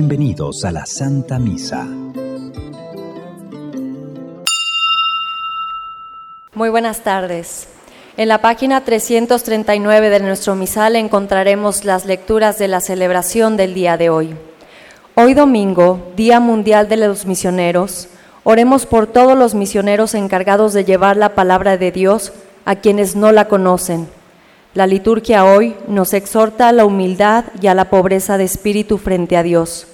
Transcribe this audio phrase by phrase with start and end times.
[0.00, 1.84] Bienvenidos a la Santa Misa.
[6.54, 7.66] Muy buenas tardes.
[8.16, 13.96] En la página 339 de nuestro misal encontraremos las lecturas de la celebración del día
[13.96, 14.36] de hoy.
[15.16, 18.06] Hoy domingo, Día Mundial de los Misioneros,
[18.44, 22.32] oremos por todos los misioneros encargados de llevar la palabra de Dios
[22.64, 24.06] a quienes no la conocen
[24.74, 29.36] la liturgia hoy nos exhorta a la humildad y a la pobreza de espíritu frente
[29.36, 29.86] a Dios,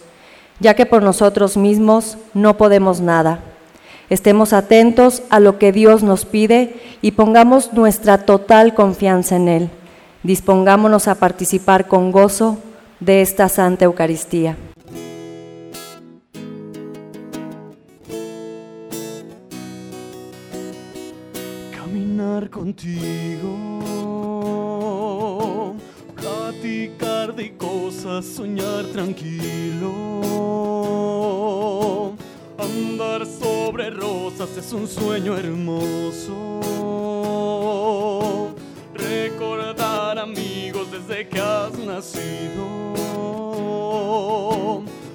[0.59, 3.41] ya que por nosotros mismos no podemos nada.
[4.10, 9.70] Estemos atentos a lo que Dios nos pide y pongamos nuestra total confianza en Él.
[10.23, 12.59] Dispongámonos a participar con gozo
[13.01, 14.56] de esta Santa Eucaristía.
[21.73, 23.63] Caminar contigo
[26.64, 29.93] de cosas, soñar tranquilo.
[32.57, 36.62] Andar sobre rosas es un sueño hermoso.
[38.95, 42.95] Recordar amigos desde que has nacido.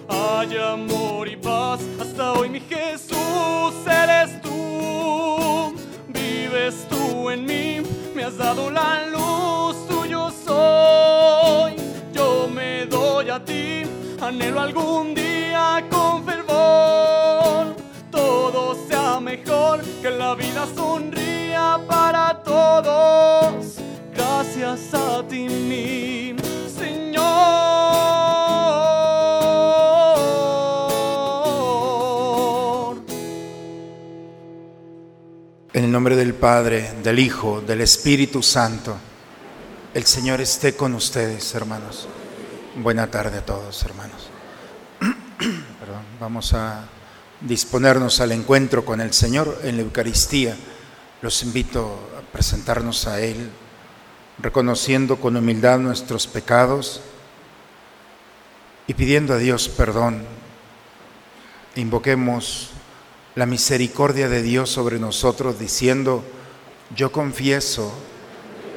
[0.08, 5.74] Hay amor y paz hasta hoy, mi Jesús, eres tú.
[6.10, 7.82] Vives tú en mí,
[8.16, 9.76] me has dado la luz,
[10.50, 11.76] soy.
[12.54, 13.84] Me doy a ti,
[14.20, 17.76] anhelo algún día con fervor,
[18.12, 23.76] todo sea mejor, que la vida sonría para todos,
[24.14, 26.36] gracias a ti mi
[26.68, 27.30] Señor.
[35.74, 38.98] En el nombre del Padre, del Hijo, del Espíritu Santo,
[40.00, 42.08] el Señor esté con ustedes, hermanos.
[42.78, 44.30] Buena tarde a todos, hermanos.
[46.22, 46.86] Vamos a
[47.42, 50.56] disponernos al encuentro con el Señor en la Eucaristía.
[51.22, 53.50] Los invito a presentarnos a Él,
[54.38, 57.02] reconociendo con humildad nuestros pecados
[58.88, 60.24] y pidiendo a Dios perdón.
[61.76, 62.70] Invoquemos
[63.36, 66.24] la misericordia de Dios sobre nosotros, diciendo,
[66.96, 67.92] yo confieso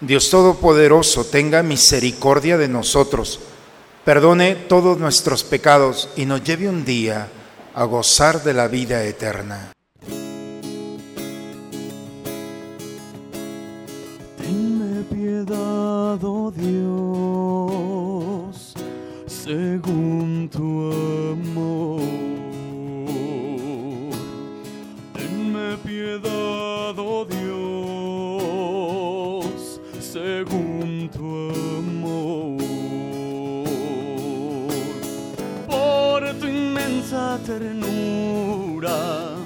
[0.00, 3.40] Dios Todopoderoso, tenga misericordia de nosotros
[4.06, 7.26] perdone todos nuestros pecados y nos lleve un día
[7.74, 9.72] a gozar de la vida eterna.
[14.38, 16.74] Tenme piedad, oh Dios,
[19.26, 20.92] según tu
[21.32, 21.55] amor.
[37.46, 39.36] Ternura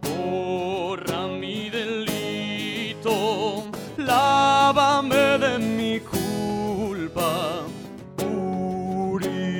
[0.00, 3.16] borra mi delito,
[3.98, 7.66] lávame de mi culpa,
[8.16, 9.59] purifícame.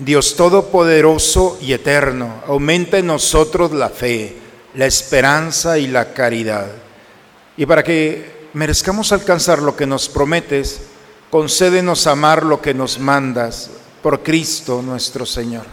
[0.00, 4.34] Dios Todopoderoso y Eterno, aumenta en nosotros la fe,
[4.74, 6.68] la esperanza y la caridad.
[7.58, 10.80] Y para que merezcamos alcanzar lo que nos prometes,
[11.28, 13.70] concédenos amar lo que nos mandas
[14.02, 15.64] por Cristo nuestro Señor.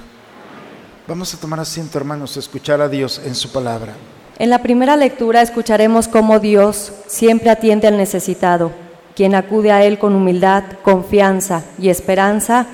[1.08, 3.94] Vamos a tomar asiento, hermanos, a escuchar a Dios en su palabra.
[4.40, 8.74] En la primera lectura escucharemos cómo Dios siempre atiende al necesitado.
[9.16, 12.68] Quien acude a Él con humildad, confianza y esperanza,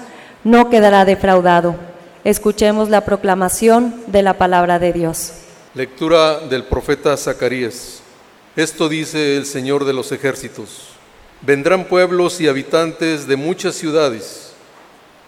[0.44, 1.75] no quedará defraudado.
[2.24, 5.34] Escuchemos la proclamación de la palabra de Dios.
[5.74, 8.01] Lectura del profeta Zacarías.
[8.56, 10.90] Esto dice el Señor de los ejércitos.
[11.42, 14.54] Vendrán pueblos y habitantes de muchas ciudades,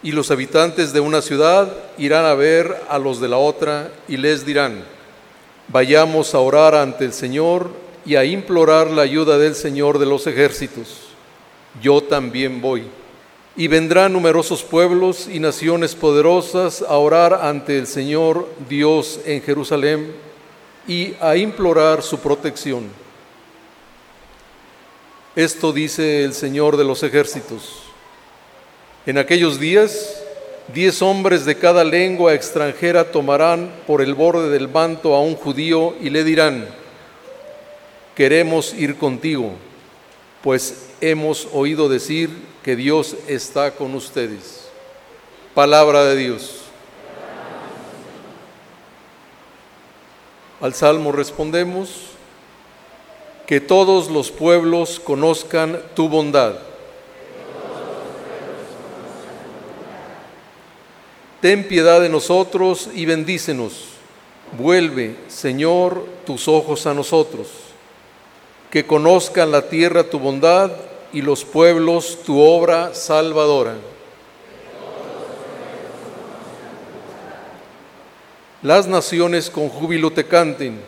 [0.03, 4.17] y los habitantes de una ciudad irán a ver a los de la otra y
[4.17, 4.83] les dirán,
[5.67, 7.71] vayamos a orar ante el Señor
[8.05, 11.07] y a implorar la ayuda del Señor de los ejércitos.
[11.81, 12.83] Yo también voy.
[13.57, 20.13] Y vendrán numerosos pueblos y naciones poderosas a orar ante el Señor Dios en Jerusalén
[20.87, 22.89] y a implorar su protección.
[25.35, 27.83] Esto dice el Señor de los ejércitos.
[29.05, 30.21] En aquellos días,
[30.73, 35.95] diez hombres de cada lengua extranjera tomarán por el borde del manto a un judío
[36.01, 36.67] y le dirán,
[38.15, 39.51] queremos ir contigo,
[40.41, 42.29] pues hemos oído decir
[42.65, 44.67] que Dios está con ustedes.
[45.53, 46.61] Palabra de Dios.
[50.59, 51.91] Al Salmo respondemos,
[53.45, 56.55] que todos los pueblos conozcan tu bondad.
[61.41, 63.73] Ten piedad de nosotros y bendícenos.
[64.57, 67.47] Vuelve, Señor, tus ojos a nosotros.
[68.71, 70.71] Que conozcan la tierra tu bondad
[71.15, 73.75] y los pueblos tu obra salvadora.
[78.61, 80.81] Las naciones con júbilo te canten,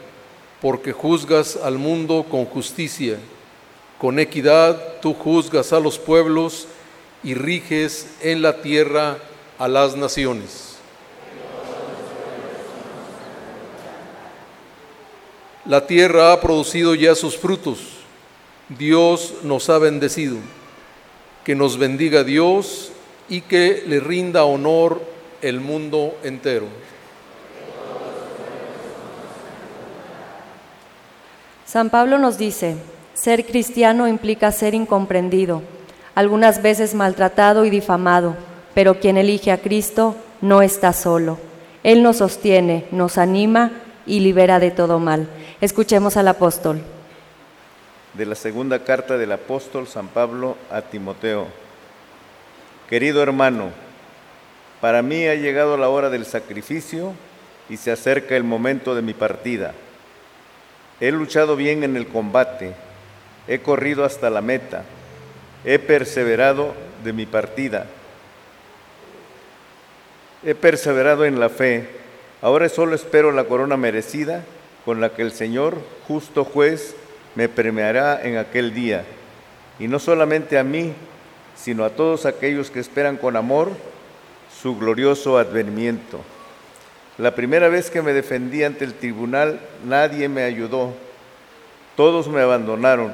[0.62, 3.18] porque juzgas al mundo con justicia.
[3.98, 6.68] Con equidad tú juzgas a los pueblos
[7.24, 9.20] y riges en la tierra
[9.58, 10.76] a las naciones.
[15.64, 18.07] La tierra ha producido ya sus frutos.
[18.70, 20.38] Dios nos ha bendecido.
[21.44, 22.92] Que nos bendiga Dios
[23.30, 25.02] y que le rinda honor
[25.42, 26.66] el mundo entero.
[31.66, 32.78] San Pablo nos dice,
[33.14, 35.62] ser cristiano implica ser incomprendido,
[36.16, 38.36] algunas veces maltratado y difamado,
[38.74, 41.38] pero quien elige a Cristo no está solo.
[41.84, 43.72] Él nos sostiene, nos anima
[44.06, 45.28] y libera de todo mal.
[45.60, 46.82] Escuchemos al apóstol.
[48.18, 51.46] De la segunda carta del apóstol San Pablo a Timoteo.
[52.90, 53.70] Querido hermano,
[54.82, 57.14] para mí ha llegado la hora del sacrificio
[57.70, 59.76] y se acerca el momento de mi partida.
[61.00, 62.74] He luchado bien en el combate,
[63.48, 64.84] he corrido hasta la meta,
[65.64, 66.74] he perseverado
[67.04, 67.86] de mi partida,
[70.44, 71.88] he perseverado en la fe,
[72.42, 74.44] ahora solo espero la corona merecida
[74.86, 75.78] con la que el Señor,
[76.08, 76.96] justo juez,
[77.38, 79.06] me premiará en aquel día,
[79.78, 80.92] y no solamente a mí,
[81.56, 83.74] sino a todos aquellos que esperan con amor
[84.60, 86.20] su glorioso advenimiento.
[87.20, 90.96] La primera vez que me defendí ante el tribunal, nadie me ayudó.
[91.96, 93.14] Todos me abandonaron.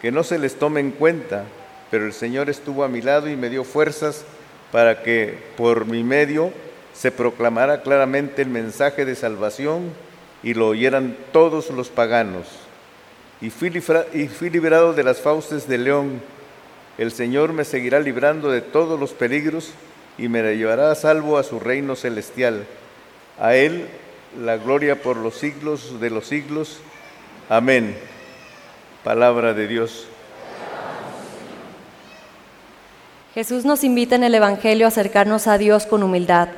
[0.00, 1.44] Que no se les tome en cuenta,
[1.90, 4.24] pero el Señor estuvo a mi lado y me dio fuerzas
[4.72, 6.52] para que por mi medio
[6.94, 9.92] se proclamara claramente el mensaje de salvación
[10.42, 12.69] y lo oyeran todos los paganos.
[13.40, 13.72] Y fui,
[14.12, 16.20] y fui liberado de las fauces del león.
[16.98, 19.72] El Señor me seguirá librando de todos los peligros
[20.18, 22.66] y me llevará a salvo a su reino celestial.
[23.38, 23.86] A Él
[24.38, 26.78] la gloria por los siglos de los siglos.
[27.48, 27.96] Amén.
[29.02, 30.06] Palabra de Dios.
[33.34, 36.48] Jesús nos invita en el Evangelio a acercarnos a Dios con humildad,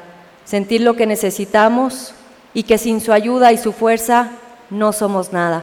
[0.45, 2.15] sentir lo que necesitamos
[2.55, 4.33] y que sin su ayuda y su fuerza
[4.71, 5.63] no somos nada.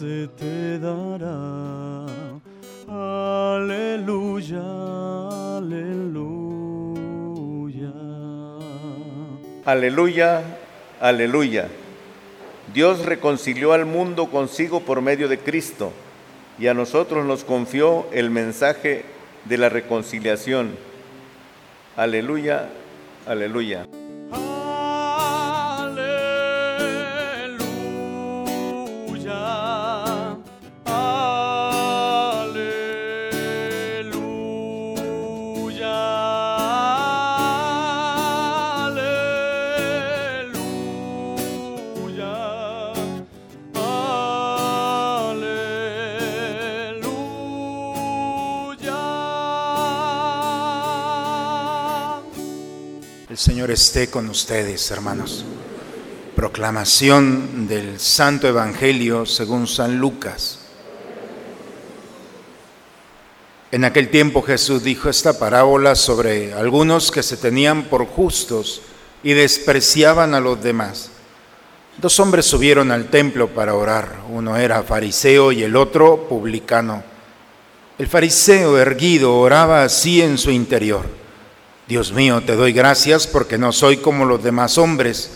[0.00, 2.06] Se te dará.
[2.88, 4.62] Aleluya,
[5.58, 6.32] aleluya.
[9.64, 10.42] Aleluya,
[11.00, 11.68] Aleluya.
[12.74, 15.92] Dios reconcilió al mundo consigo por medio de Cristo
[16.58, 19.04] y a nosotros nos confió el mensaje
[19.46, 20.89] de la reconciliación.
[21.96, 22.70] Aleluya,
[23.26, 23.99] aleluya.
[53.70, 55.44] Esté con ustedes, hermanos.
[56.34, 60.58] Proclamación del Santo Evangelio según San Lucas.
[63.70, 68.82] En aquel tiempo Jesús dijo esta parábola sobre algunos que se tenían por justos
[69.22, 71.12] y despreciaban a los demás.
[71.98, 74.16] Dos hombres subieron al templo para orar.
[74.30, 77.04] Uno era fariseo y el otro publicano.
[77.98, 81.19] El fariseo erguido oraba así en su interior.
[81.90, 85.32] Dios mío, te doy gracias porque no soy como los demás hombres,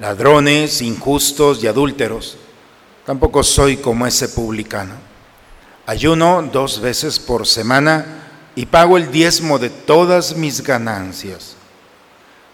[0.00, 2.38] ladrones, injustos y adúlteros.
[3.06, 4.94] Tampoco soy como ese publicano.
[5.86, 11.54] Ayuno dos veces por semana y pago el diezmo de todas mis ganancias.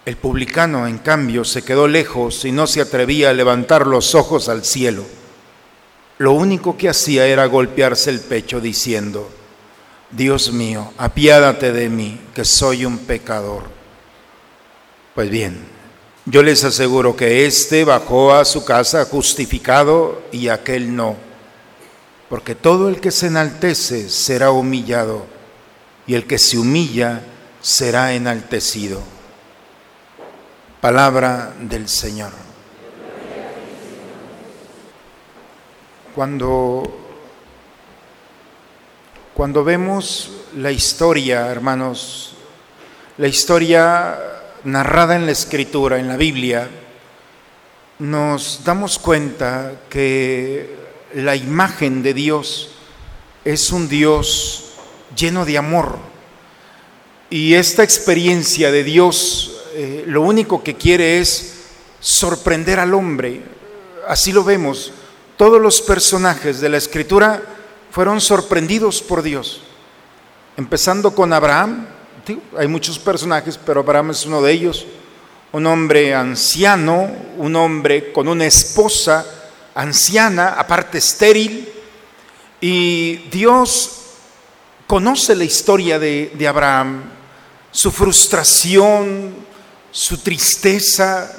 [0.04, 4.50] El publicano, en cambio, se quedó lejos y no se atrevía a levantar los ojos
[4.50, 5.06] al cielo.
[6.18, 9.30] Lo único que hacía era golpearse el pecho diciendo,
[10.10, 13.64] Dios mío, apiádate de mí, que soy un pecador.
[15.14, 15.58] Pues bien,
[16.24, 21.16] yo les aseguro que éste bajó a su casa justificado y aquel no,
[22.28, 25.26] porque todo el que se enaltece será humillado
[26.06, 27.22] y el que se humilla
[27.60, 29.02] será enaltecido.
[30.80, 32.30] Palabra del Señor.
[36.14, 37.07] Cuando
[39.38, 42.32] cuando vemos la historia, hermanos,
[43.18, 44.18] la historia
[44.64, 46.68] narrada en la Escritura, en la Biblia,
[48.00, 50.74] nos damos cuenta que
[51.14, 52.70] la imagen de Dios
[53.44, 54.72] es un Dios
[55.16, 55.98] lleno de amor.
[57.30, 61.60] Y esta experiencia de Dios eh, lo único que quiere es
[62.00, 63.42] sorprender al hombre.
[64.08, 64.92] Así lo vemos.
[65.36, 67.54] Todos los personajes de la Escritura
[67.90, 69.62] fueron sorprendidos por Dios.
[70.56, 71.86] Empezando con Abraham,
[72.56, 74.86] hay muchos personajes, pero Abraham es uno de ellos.
[75.52, 79.24] Un hombre anciano, un hombre con una esposa
[79.74, 81.68] anciana, aparte estéril.
[82.60, 83.90] Y Dios
[84.86, 87.04] conoce la historia de, de Abraham,
[87.70, 89.34] su frustración,
[89.90, 91.30] su tristeza,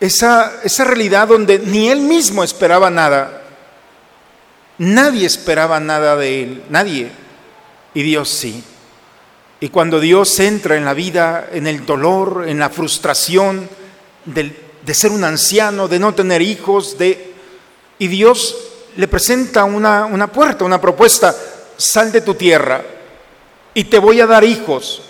[0.00, 3.39] esa, esa realidad donde ni él mismo esperaba nada.
[4.80, 7.10] Nadie esperaba nada de él, nadie.
[7.92, 8.64] Y Dios sí.
[9.60, 13.68] Y cuando Dios entra en la vida, en el dolor, en la frustración
[14.24, 14.54] de,
[14.94, 17.34] ser un anciano, de no tener hijos, de,
[17.98, 18.56] y Dios
[18.96, 21.36] le presenta una, una puerta, una propuesta,
[21.76, 22.82] sal de tu tierra
[23.74, 25.02] y te voy a dar hijos.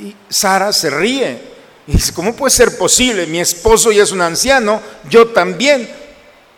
[0.00, 1.38] Y Sara se ríe
[1.86, 3.28] y dice, ¿cómo puede ser posible?
[3.28, 5.88] Mi esposo ya es un anciano, yo también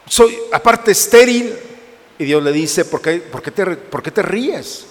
[0.09, 1.65] soy aparte estéril.
[2.18, 4.87] Y Dios le dice, ¿por qué, por qué, te, por qué te ríes?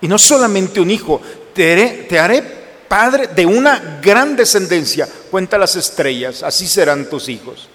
[0.00, 1.20] Y no solamente un hijo,
[1.52, 2.42] te haré,
[2.88, 5.08] padre de una gran descendencia.
[5.30, 7.68] Cuenta las estrellas, así serán tus hijos.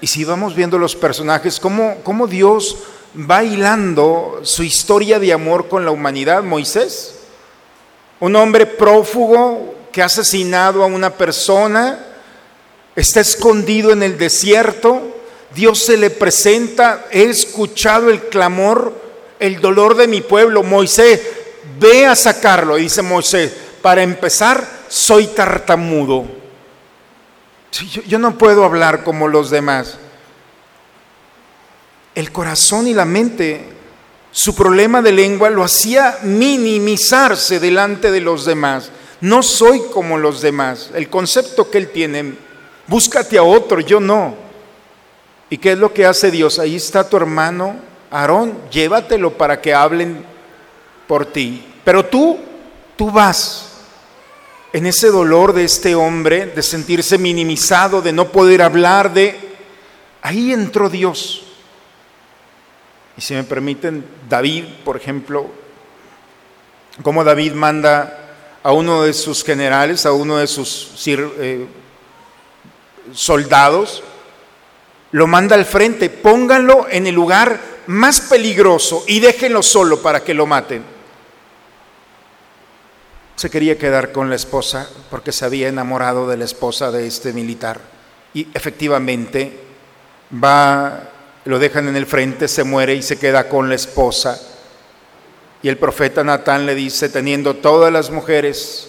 [0.00, 2.76] Y si vamos viendo los personajes, cómo, cómo Dios
[3.18, 7.20] va hilando su historia de amor con la humanidad, Moisés,
[8.20, 11.98] un hombre prófugo que ha asesinado a una persona,
[12.96, 15.14] está escondido en el desierto,
[15.54, 18.92] Dios se le presenta, he escuchado el clamor,
[19.38, 21.20] el dolor de mi pueblo, Moisés,
[21.78, 26.26] ve a sacarlo, dice Moisés, para empezar, soy tartamudo,
[28.06, 29.98] yo no puedo hablar como los demás.
[32.14, 33.62] El corazón y la mente,
[34.32, 38.90] su problema de lengua lo hacía minimizarse delante de los demás.
[39.20, 40.90] No soy como los demás.
[40.94, 42.34] El concepto que él tiene,
[42.86, 44.34] búscate a otro, yo no.
[45.48, 46.58] ¿Y qué es lo que hace Dios?
[46.58, 47.76] Ahí está tu hermano
[48.10, 50.24] Aarón, llévatelo para que hablen
[51.06, 51.64] por ti.
[51.84, 52.38] Pero tú,
[52.96, 53.66] tú vas
[54.72, 59.38] en ese dolor de este hombre, de sentirse minimizado, de no poder hablar, de...
[60.22, 61.44] Ahí entró Dios.
[63.16, 65.46] Y si me permiten, David, por ejemplo,
[67.02, 71.66] como David manda a uno de sus generales, a uno de sus eh,
[73.12, 74.02] soldados,
[75.12, 80.34] lo manda al frente, pónganlo en el lugar más peligroso y déjenlo solo para que
[80.34, 80.84] lo maten.
[83.36, 87.32] Se quería quedar con la esposa porque se había enamorado de la esposa de este
[87.32, 87.80] militar.
[88.34, 89.60] Y efectivamente
[90.32, 91.10] va,
[91.44, 94.40] lo dejan en el frente, se muere y se queda con la esposa.
[95.62, 98.88] Y el profeta Natán le dice, teniendo todas las mujeres,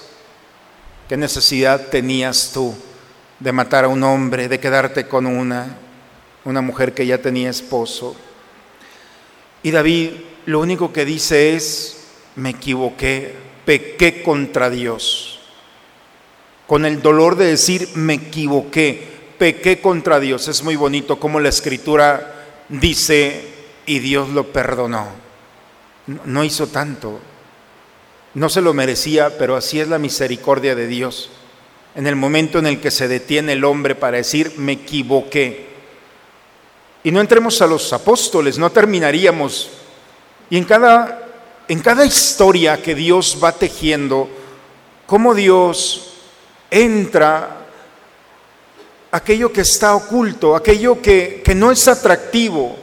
[1.07, 2.75] ¿qué necesidad tenías tú
[3.39, 5.77] de matar a un hombre, de quedarte con una?
[6.47, 8.15] una mujer que ya tenía esposo.
[9.63, 10.11] Y David
[10.45, 12.05] lo único que dice es,
[12.37, 15.41] me equivoqué, pequé contra Dios.
[16.65, 19.05] Con el dolor de decir, me equivoqué,
[19.37, 20.47] pequé contra Dios.
[20.47, 23.45] Es muy bonito como la escritura dice,
[23.85, 25.05] y Dios lo perdonó.
[26.23, 27.19] No hizo tanto,
[28.35, 31.29] no se lo merecía, pero así es la misericordia de Dios.
[31.97, 35.67] En el momento en el que se detiene el hombre para decir, me equivoqué,
[37.07, 39.69] y no entremos a los apóstoles, no terminaríamos.
[40.49, 41.25] Y en cada,
[41.67, 44.29] en cada historia que Dios va tejiendo,
[45.05, 46.15] cómo Dios
[46.69, 47.65] entra
[49.09, 52.75] aquello que está oculto, aquello que, que no es atractivo.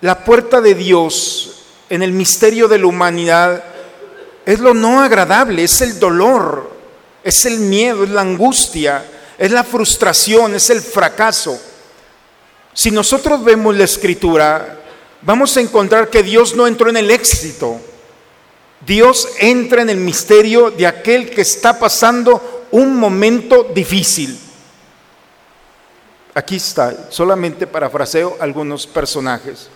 [0.00, 3.64] La puerta de Dios en el misterio de la humanidad
[4.46, 6.75] es lo no agradable, es el dolor,
[7.26, 9.04] es el miedo, es la angustia,
[9.36, 11.60] es la frustración, es el fracaso.
[12.72, 14.78] Si nosotros vemos la escritura,
[15.22, 17.80] vamos a encontrar que Dios no entró en el éxito.
[18.86, 24.38] Dios entra en el misterio de aquel que está pasando un momento difícil.
[26.32, 29.68] Aquí está, solamente parafraseo algunos personajes.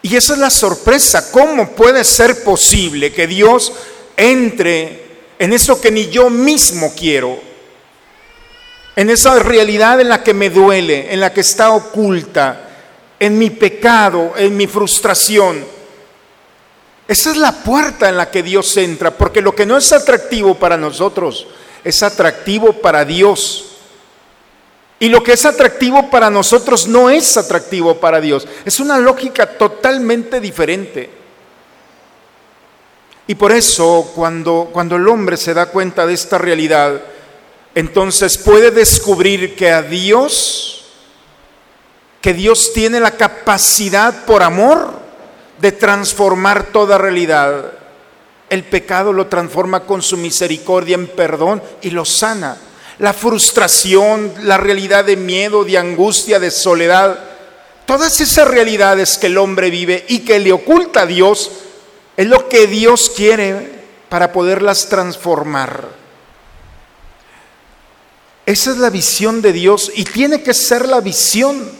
[0.00, 3.74] Y esa es la sorpresa, ¿cómo puede ser posible que Dios
[4.16, 5.01] entre
[5.42, 7.52] en eso que ni yo mismo quiero?
[8.94, 12.68] en esa realidad en la que me duele, en la que está oculta,
[13.18, 15.64] en mi pecado, en mi frustración.
[17.08, 20.54] Esa es la puerta en la que Dios entra, porque lo que no es atractivo
[20.54, 21.46] para nosotros
[21.84, 23.68] es atractivo para Dios.
[24.98, 28.46] Y lo que es atractivo para nosotros no es atractivo para Dios.
[28.64, 31.21] Es una lógica totalmente diferente.
[33.26, 37.00] Y por eso cuando, cuando el hombre se da cuenta de esta realidad,
[37.74, 40.84] entonces puede descubrir que a Dios,
[42.20, 45.00] que Dios tiene la capacidad por amor
[45.60, 47.72] de transformar toda realidad.
[48.50, 52.58] El pecado lo transforma con su misericordia en perdón y lo sana.
[52.98, 57.18] La frustración, la realidad de miedo, de angustia, de soledad,
[57.86, 61.50] todas esas realidades que el hombre vive y que le oculta a Dios,
[62.16, 65.88] es lo que Dios quiere para poderlas transformar.
[68.44, 71.70] Esa es la visión de Dios y tiene que ser la visión,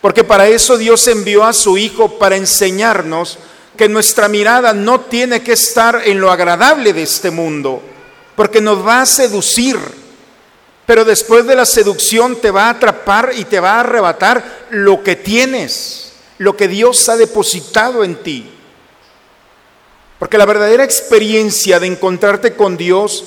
[0.00, 3.38] porque para eso Dios envió a su Hijo para enseñarnos
[3.76, 7.82] que nuestra mirada no tiene que estar en lo agradable de este mundo,
[8.36, 9.78] porque nos va a seducir,
[10.86, 15.02] pero después de la seducción te va a atrapar y te va a arrebatar lo
[15.02, 18.59] que tienes, lo que Dios ha depositado en ti.
[20.20, 23.24] Porque la verdadera experiencia de encontrarte con Dios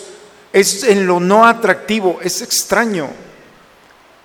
[0.54, 3.10] es en lo no atractivo, es extraño.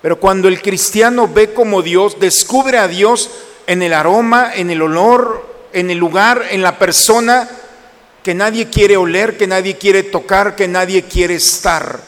[0.03, 3.31] Pero cuando el cristiano ve como Dios, descubre a Dios
[3.65, 7.49] en el aroma, en el olor, en el lugar, en la persona
[8.23, 11.99] que nadie quiere oler, que nadie quiere tocar, que nadie quiere estar.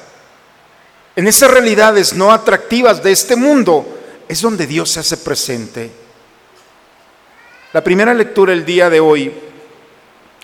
[1.15, 3.97] En esas realidades no atractivas de este mundo
[4.27, 5.89] es donde Dios se hace presente.
[7.73, 9.49] La primera lectura el día de hoy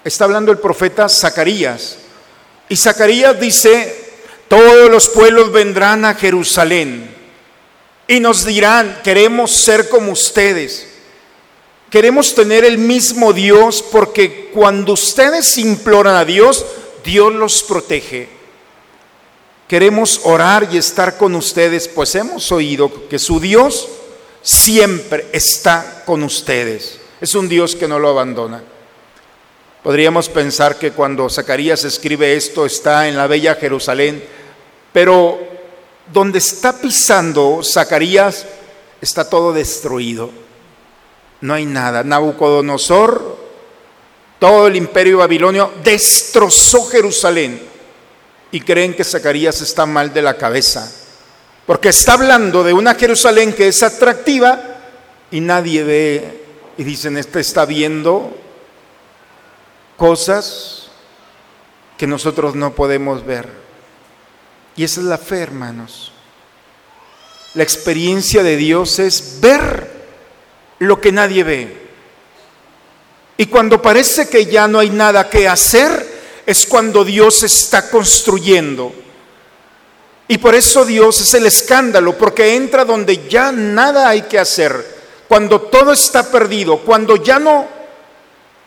[0.08, 1.98] está hablando el profeta Zacarías.
[2.70, 4.12] Y Zacarías dice,
[4.48, 7.16] todos los pueblos vendrán a Jerusalén
[8.08, 10.88] y nos dirán, queremos ser como ustedes.
[11.90, 16.66] Queremos tener el mismo Dios porque cuando ustedes imploran a Dios,
[17.04, 18.30] Dios los protege.
[19.68, 23.88] Queremos orar y estar con ustedes, pues hemos oído que su Dios
[24.42, 27.00] siempre está con ustedes.
[27.20, 28.64] Es un Dios que no lo abandona.
[29.88, 34.22] Podríamos pensar que cuando Zacarías escribe esto está en la bella Jerusalén,
[34.92, 35.40] pero
[36.12, 38.46] donde está pisando Zacarías
[39.00, 40.30] está todo destruido.
[41.40, 42.04] No hay nada.
[42.04, 43.38] Nabucodonosor,
[44.40, 47.62] todo el imperio babilonio destrozó Jerusalén
[48.52, 50.92] y creen que Zacarías está mal de la cabeza,
[51.66, 54.62] porque está hablando de una Jerusalén que es atractiva
[55.32, 56.44] y nadie ve
[56.78, 58.47] y dicen, este está viendo
[59.98, 60.88] cosas
[61.98, 63.50] que nosotros no podemos ver.
[64.76, 66.14] Y esa es la fe, hermanos.
[67.56, 69.92] La experiencia de Dios es ver
[70.80, 71.88] lo que nadie ve.
[73.38, 78.94] Y cuando parece que ya no hay nada que hacer, es cuando Dios está construyendo.
[80.28, 84.98] Y por eso Dios es el escándalo, porque entra donde ya nada hay que hacer.
[85.28, 87.68] Cuando todo está perdido, cuando ya no,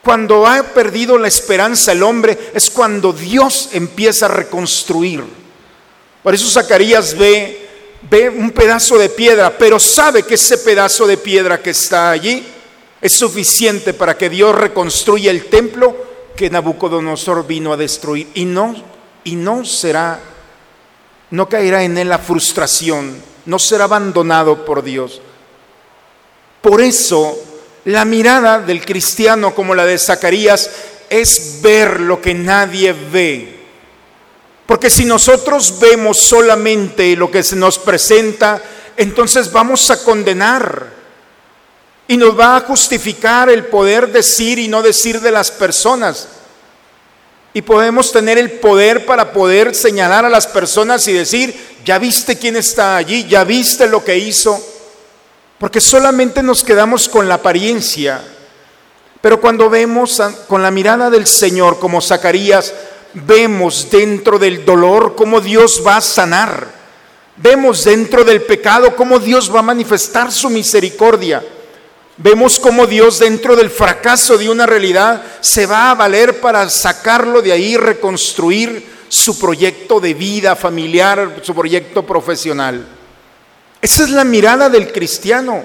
[0.03, 5.23] cuando ha perdido la esperanza el hombre, es cuando Dios empieza a reconstruir.
[6.23, 7.69] Por eso Zacarías ve,
[8.11, 12.47] ve un pedazo de piedra, pero sabe que ese pedazo de piedra que está allí
[13.01, 15.97] es suficiente para que Dios reconstruya el templo
[16.37, 18.75] que Nabucodonosor vino a destruir y no
[19.25, 20.21] y no será
[21.31, 25.21] no caerá en él la frustración, no será abandonado por Dios.
[26.61, 27.39] Por eso
[27.85, 30.71] la mirada del cristiano como la de Zacarías
[31.09, 33.61] es ver lo que nadie ve.
[34.67, 38.63] Porque si nosotros vemos solamente lo que se nos presenta,
[38.97, 41.01] entonces vamos a condenar
[42.07, 46.29] y nos va a justificar el poder decir y no decir de las personas.
[47.53, 52.37] Y podemos tener el poder para poder señalar a las personas y decir, ya viste
[52.37, 54.65] quién está allí, ya viste lo que hizo.
[55.61, 58.23] Porque solamente nos quedamos con la apariencia.
[59.21, 60.19] Pero cuando vemos
[60.49, 62.73] con la mirada del Señor, como Zacarías,
[63.13, 66.67] vemos dentro del dolor cómo Dios va a sanar.
[67.37, 71.45] Vemos dentro del pecado cómo Dios va a manifestar su misericordia.
[72.17, 77.43] Vemos cómo Dios dentro del fracaso de una realidad se va a valer para sacarlo
[77.43, 83.00] de ahí, reconstruir su proyecto de vida familiar, su proyecto profesional.
[83.83, 85.65] Esa es la mirada del cristiano.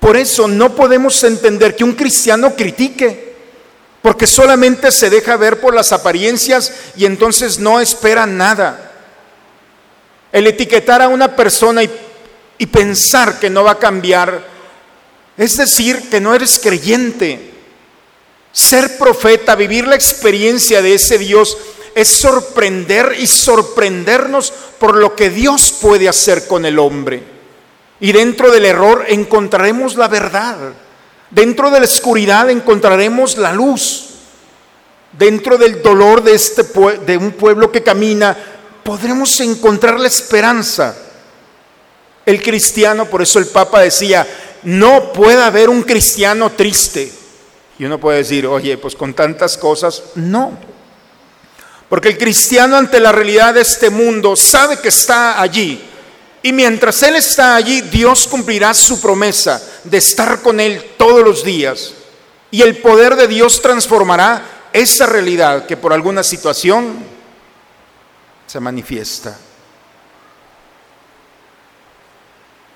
[0.00, 3.34] Por eso no podemos entender que un cristiano critique,
[4.02, 8.92] porque solamente se deja ver por las apariencias y entonces no espera nada.
[10.32, 11.90] El etiquetar a una persona y,
[12.58, 14.56] y pensar que no va a cambiar
[15.36, 17.52] es decir, que no eres creyente.
[18.52, 21.56] Ser profeta, vivir la experiencia de ese Dios,
[21.96, 27.22] es sorprender y sorprendernos por lo que Dios puede hacer con el hombre.
[28.00, 30.58] Y dentro del error encontraremos la verdad.
[31.30, 34.10] Dentro de la oscuridad encontraremos la luz.
[35.18, 36.64] Dentro del dolor de, este
[37.06, 38.36] de un pueblo que camina,
[38.84, 40.94] podremos encontrar la esperanza.
[42.26, 44.26] El cristiano, por eso el Papa decía,
[44.64, 47.10] no puede haber un cristiano triste.
[47.78, 50.75] Y uno puede decir, oye, pues con tantas cosas, no.
[51.88, 55.82] Porque el cristiano ante la realidad de este mundo sabe que está allí.
[56.42, 61.44] Y mientras Él está allí, Dios cumplirá su promesa de estar con Él todos los
[61.44, 61.92] días.
[62.50, 66.96] Y el poder de Dios transformará esa realidad que por alguna situación
[68.46, 69.36] se manifiesta.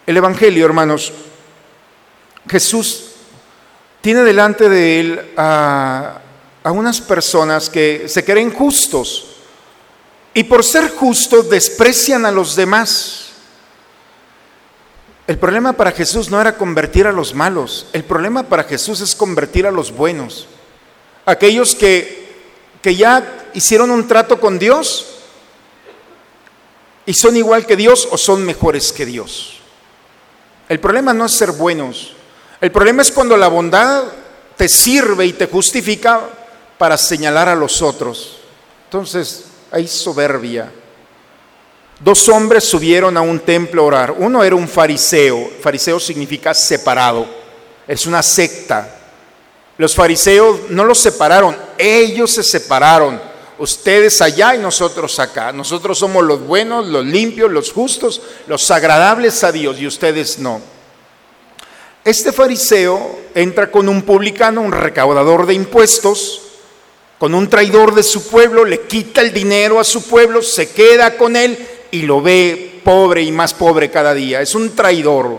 [0.06, 1.12] El Evangelio, hermanos,
[2.48, 3.10] Jesús
[4.00, 5.30] tiene delante de él
[6.62, 9.26] a, unas personas que se creen justos
[10.34, 13.26] y por ser justos desprecian a los demás.
[15.26, 19.14] El problema para Jesús no era convertir a los malos, el problema para Jesús es
[19.14, 20.48] convertir a los buenos,
[21.24, 22.28] aquellos que,
[22.82, 25.06] que ya hicieron un trato con Dios
[27.06, 29.60] y son igual que Dios o son mejores que Dios.
[30.68, 32.14] El problema no es ser buenos,
[32.60, 34.04] el problema es cuando la bondad
[34.56, 36.28] te sirve y te justifica
[36.80, 38.38] para señalar a los otros.
[38.86, 40.72] Entonces, hay soberbia.
[41.98, 44.14] Dos hombres subieron a un templo a orar.
[44.16, 45.50] Uno era un fariseo.
[45.60, 47.26] Fariseo significa separado.
[47.86, 48.96] Es una secta.
[49.76, 53.20] Los fariseos no los separaron, ellos se separaron.
[53.58, 55.52] Ustedes allá y nosotros acá.
[55.52, 60.62] Nosotros somos los buenos, los limpios, los justos, los agradables a Dios y ustedes no.
[62.04, 66.46] Este fariseo entra con un publicano, un recaudador de impuestos,
[67.20, 71.18] con un traidor de su pueblo, le quita el dinero a su pueblo, se queda
[71.18, 71.58] con él
[71.90, 74.40] y lo ve pobre y más pobre cada día.
[74.40, 75.38] Es un traidor,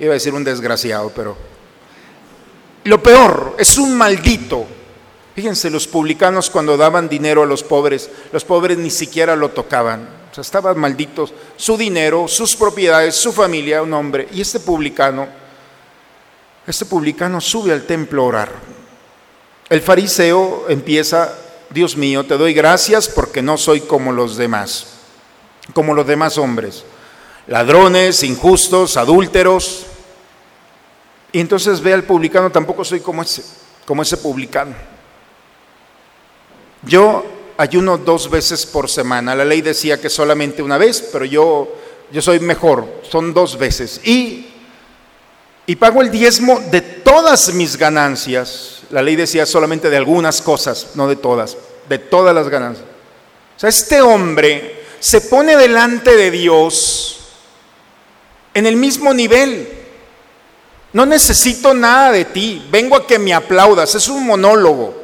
[0.00, 1.36] iba a decir un desgraciado, pero...
[2.84, 4.66] Lo peor, es un maldito.
[5.36, 10.08] Fíjense, los publicanos cuando daban dinero a los pobres, los pobres ni siquiera lo tocaban.
[10.32, 14.26] O sea, estaban malditos su dinero, sus propiedades, su familia, un hombre.
[14.32, 15.28] Y este publicano
[16.66, 18.81] este publicano sube al templo a orar.
[19.72, 21.34] El fariseo empieza,
[21.70, 24.88] Dios mío, te doy gracias porque no soy como los demás,
[25.72, 26.84] como los demás hombres,
[27.46, 29.86] ladrones, injustos, adúlteros.
[31.32, 33.42] Y entonces ve al publicano, tampoco soy como ese,
[33.86, 34.74] como ese publicano.
[36.82, 37.24] Yo
[37.56, 39.34] ayuno dos veces por semana.
[39.34, 41.74] La ley decía que solamente una vez, pero yo,
[42.12, 44.02] yo soy mejor, son dos veces.
[44.04, 44.48] Y,
[45.64, 48.81] y pago el diezmo de todas mis ganancias.
[48.92, 51.56] La ley decía solamente de algunas cosas, no de todas,
[51.88, 52.86] de todas las ganancias.
[53.56, 57.18] O sea, este hombre se pone delante de Dios
[58.54, 59.68] en el mismo nivel.
[60.92, 64.94] No necesito nada de ti, vengo a que me aplaudas, es un monólogo.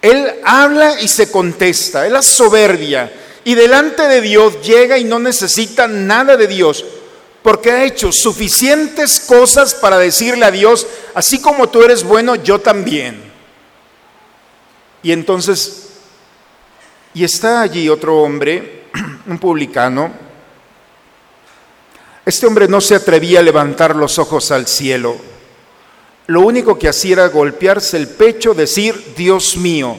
[0.00, 3.10] Él habla y se contesta, él es soberbia
[3.44, 6.84] y delante de Dios llega y no necesita nada de Dios,
[7.42, 12.60] porque ha hecho suficientes cosas para decirle a Dios, así como tú eres bueno, yo
[12.60, 13.22] también.
[15.02, 15.88] Y entonces
[17.14, 18.84] y está allí otro hombre,
[19.26, 20.12] un publicano.
[22.24, 25.16] Este hombre no se atrevía a levantar los ojos al cielo.
[26.26, 29.96] Lo único que hacía era golpearse el pecho, decir, Dios mío,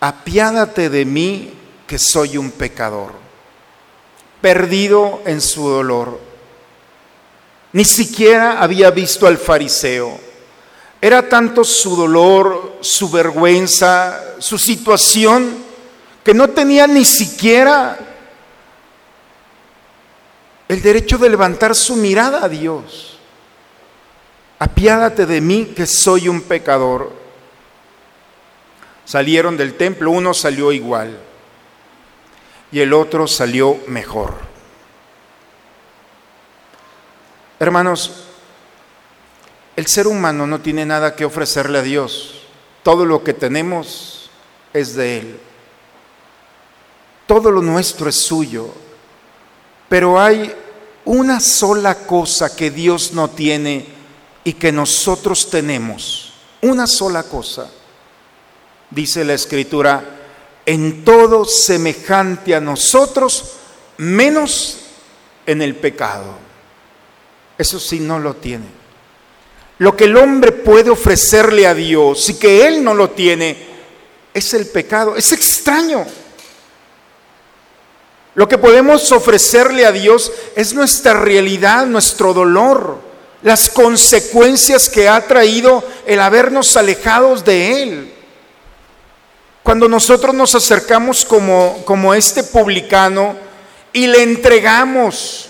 [0.00, 1.54] apiádate de mí
[1.86, 3.12] que soy un pecador,
[4.42, 6.20] perdido en su dolor.
[7.72, 10.18] Ni siquiera había visto al fariseo.
[11.00, 15.64] Era tanto su dolor, su vergüenza, su situación,
[16.24, 17.98] que no tenía ni siquiera
[20.68, 23.18] el derecho de levantar su mirada a Dios.
[24.58, 27.12] Apiádate de mí que soy un pecador.
[29.04, 31.18] Salieron del templo, uno salió igual
[32.70, 34.49] y el otro salió mejor.
[37.60, 38.24] Hermanos,
[39.76, 42.42] el ser humano no tiene nada que ofrecerle a Dios.
[42.82, 44.30] Todo lo que tenemos
[44.72, 45.40] es de Él
[47.30, 48.74] todo lo nuestro es suyo,
[49.88, 50.52] pero hay
[51.04, 53.86] una sola cosa que Dios no tiene
[54.42, 57.70] y que nosotros tenemos, una sola cosa.
[58.90, 60.02] Dice la escritura,
[60.66, 63.52] en todo semejante a nosotros,
[63.96, 64.78] menos
[65.46, 66.34] en el pecado.
[67.60, 68.64] Eso sí no lo tiene.
[69.80, 73.54] Lo que el hombre puede ofrecerle a Dios y que él no lo tiene
[74.32, 75.14] es el pecado.
[75.14, 76.06] Es extraño.
[78.34, 82.96] Lo que podemos ofrecerle a Dios es nuestra realidad, nuestro dolor,
[83.42, 88.14] las consecuencias que ha traído el habernos alejados de Él.
[89.62, 93.36] Cuando nosotros nos acercamos como, como este publicano
[93.92, 95.49] y le entregamos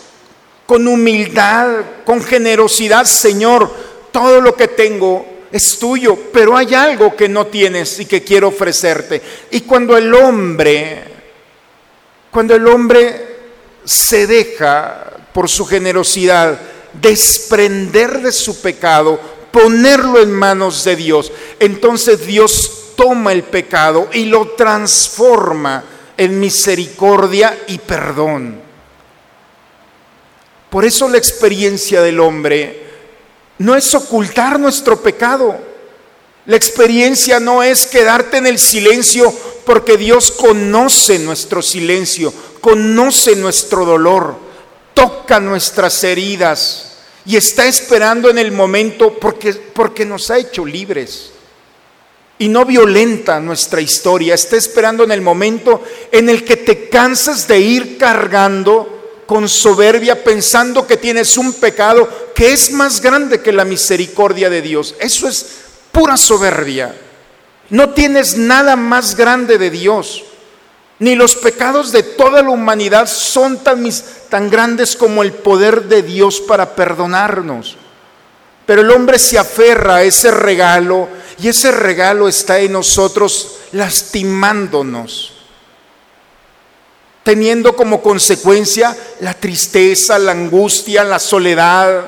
[0.70, 3.68] con humildad, con generosidad, Señor,
[4.12, 8.46] todo lo que tengo es tuyo, pero hay algo que no tienes y que quiero
[8.46, 9.20] ofrecerte.
[9.50, 11.02] Y cuando el hombre
[12.30, 13.38] cuando el hombre
[13.84, 16.56] se deja por su generosidad
[16.92, 19.18] desprender de su pecado,
[19.50, 25.82] ponerlo en manos de Dios, entonces Dios toma el pecado y lo transforma
[26.16, 28.69] en misericordia y perdón.
[30.70, 32.86] Por eso la experiencia del hombre
[33.58, 35.58] no es ocultar nuestro pecado.
[36.46, 39.34] La experiencia no es quedarte en el silencio
[39.66, 44.36] porque Dios conoce nuestro silencio, conoce nuestro dolor,
[44.94, 51.32] toca nuestras heridas y está esperando en el momento porque, porque nos ha hecho libres.
[52.38, 57.46] Y no violenta nuestra historia, está esperando en el momento en el que te cansas
[57.46, 58.99] de ir cargando
[59.30, 64.60] con soberbia pensando que tienes un pecado que es más grande que la misericordia de
[64.60, 64.96] Dios.
[64.98, 65.46] Eso es
[65.92, 66.92] pura soberbia.
[67.68, 70.24] No tienes nada más grande de Dios.
[70.98, 73.88] Ni los pecados de toda la humanidad son tan,
[74.28, 77.76] tan grandes como el poder de Dios para perdonarnos.
[78.66, 81.06] Pero el hombre se aferra a ese regalo
[81.40, 85.39] y ese regalo está en nosotros lastimándonos,
[87.22, 92.06] teniendo como consecuencia la tristeza, la angustia, la soledad,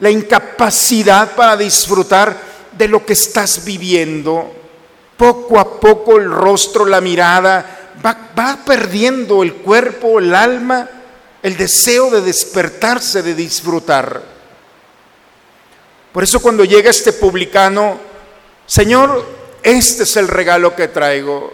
[0.00, 2.36] la incapacidad para disfrutar
[2.72, 4.52] de lo que estás viviendo
[5.16, 10.88] poco a poco el rostro, la mirada, va, perdiendo el cuerpo, el alma,
[11.42, 14.22] el deseo de despertarse, de disfrutar.
[16.12, 17.98] Por eso cuando llega este publicano,
[18.66, 19.24] Señor,
[19.62, 21.52] este es el regalo que traigo.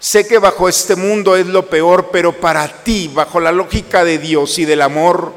[0.00, 4.18] Sé que bajo este mundo es lo peor, pero para ti, bajo la lógica de
[4.18, 5.32] Dios y del amor,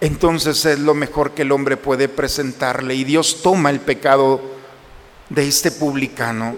[0.00, 2.94] entonces es lo mejor que el hombre puede presentarle.
[2.94, 4.40] Y Dios toma el pecado
[5.28, 6.54] de este publicano,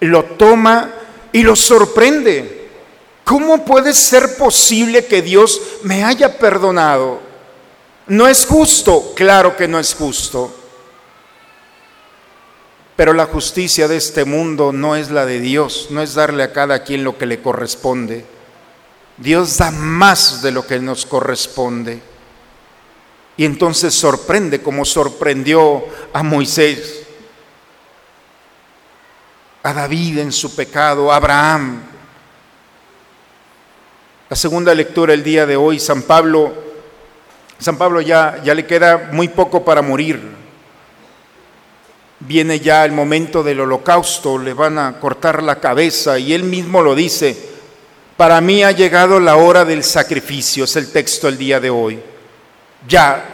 [0.00, 0.90] lo toma
[1.32, 2.60] y lo sorprende.
[3.24, 7.20] ¿Cómo puede ser posible que Dios me haya perdonado?
[8.08, 9.12] ¿No es justo?
[9.14, 10.61] Claro que no es justo.
[13.02, 16.52] Pero la justicia de este mundo no es la de Dios, no es darle a
[16.52, 18.24] cada quien lo que le corresponde.
[19.16, 22.00] Dios da más de lo que nos corresponde.
[23.36, 27.02] Y entonces sorprende como sorprendió a Moisés,
[29.64, 31.82] a David en su pecado, a Abraham.
[34.30, 36.54] La segunda lectura el día de hoy, San Pablo,
[37.58, 40.41] San Pablo ya, ya le queda muy poco para morir.
[42.24, 46.80] Viene ya el momento del holocausto, le van a cortar la cabeza y él mismo
[46.80, 47.36] lo dice,
[48.16, 52.00] para mí ha llegado la hora del sacrificio, es el texto el día de hoy.
[52.86, 53.24] Ya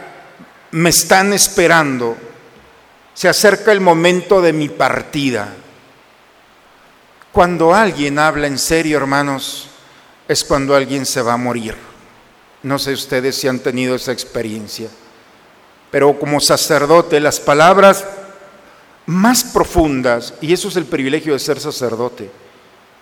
[0.71, 2.17] me están esperando,
[3.13, 5.53] se acerca el momento de mi partida.
[7.31, 9.67] Cuando alguien habla en serio, hermanos,
[10.27, 11.75] es cuando alguien se va a morir.
[12.63, 14.89] No sé ustedes si han tenido esa experiencia,
[15.91, 18.03] pero como sacerdote las palabras
[19.09, 22.29] más profundas, y eso es el privilegio de ser sacerdote,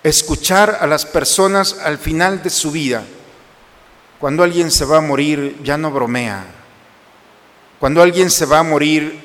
[0.03, 3.03] escuchar a las personas al final de su vida.
[4.17, 6.45] Cuando alguien se va a morir, ya no bromea.
[7.77, 9.19] Cuando alguien se va a morir,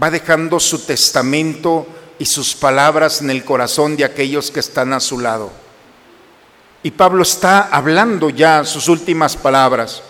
[0.00, 1.84] va dejando su testamento
[2.20, 5.50] y sus palabras en el corazón de aquellos que están a su lado.
[6.84, 10.00] Y Pablo está hablando ya sus últimas palabras.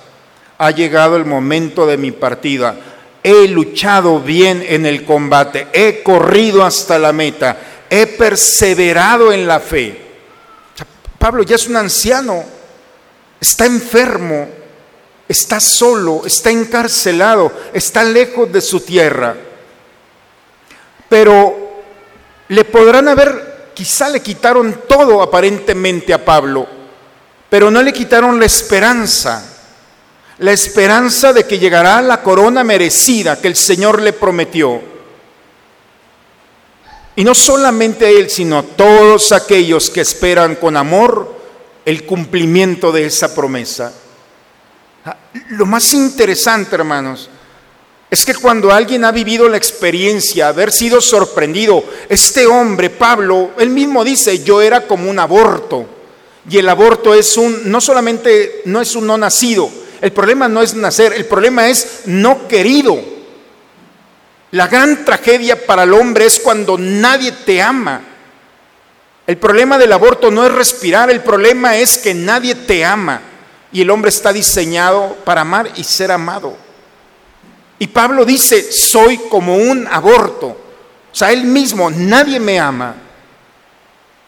[0.59, 2.77] Ha llegado el momento de mi partida.
[3.25, 5.67] He luchado bien en el combate.
[5.73, 7.59] He corrido hasta la meta.
[7.91, 9.99] He perseverado en la fe.
[11.19, 12.45] Pablo ya es un anciano.
[13.41, 14.47] Está enfermo.
[15.27, 16.23] Está solo.
[16.27, 17.51] Está encarcelado.
[17.73, 19.35] Está lejos de su tierra.
[21.09, 21.65] Pero
[22.49, 26.67] le podrán haber, quizá le quitaron todo aparentemente a Pablo,
[27.49, 29.54] pero no le quitaron la esperanza,
[30.39, 34.81] la esperanza de que llegará la corona merecida que el Señor le prometió.
[37.17, 41.33] Y no solamente él, sino todos aquellos que esperan con amor
[41.85, 43.93] el cumplimiento de esa promesa.
[45.51, 47.29] Lo más interesante, hermanos,
[48.11, 53.71] es que cuando alguien ha vivido la experiencia, haber sido sorprendido, este hombre, Pablo, él
[53.71, 55.87] mismo dice, yo era como un aborto.
[56.49, 59.71] Y el aborto es un, no solamente no es un no nacido,
[60.05, 63.03] el problema no es nacer, el problema es no querido.
[64.51, 68.03] La gran tragedia para el hombre es cuando nadie te ama.
[69.27, 73.23] El problema del aborto no es respirar, el problema es que nadie te ama.
[73.73, 76.55] Y el hombre está diseñado para amar y ser amado.
[77.79, 80.49] Y Pablo dice, soy como un aborto.
[80.49, 82.95] O sea, él mismo, nadie me ama.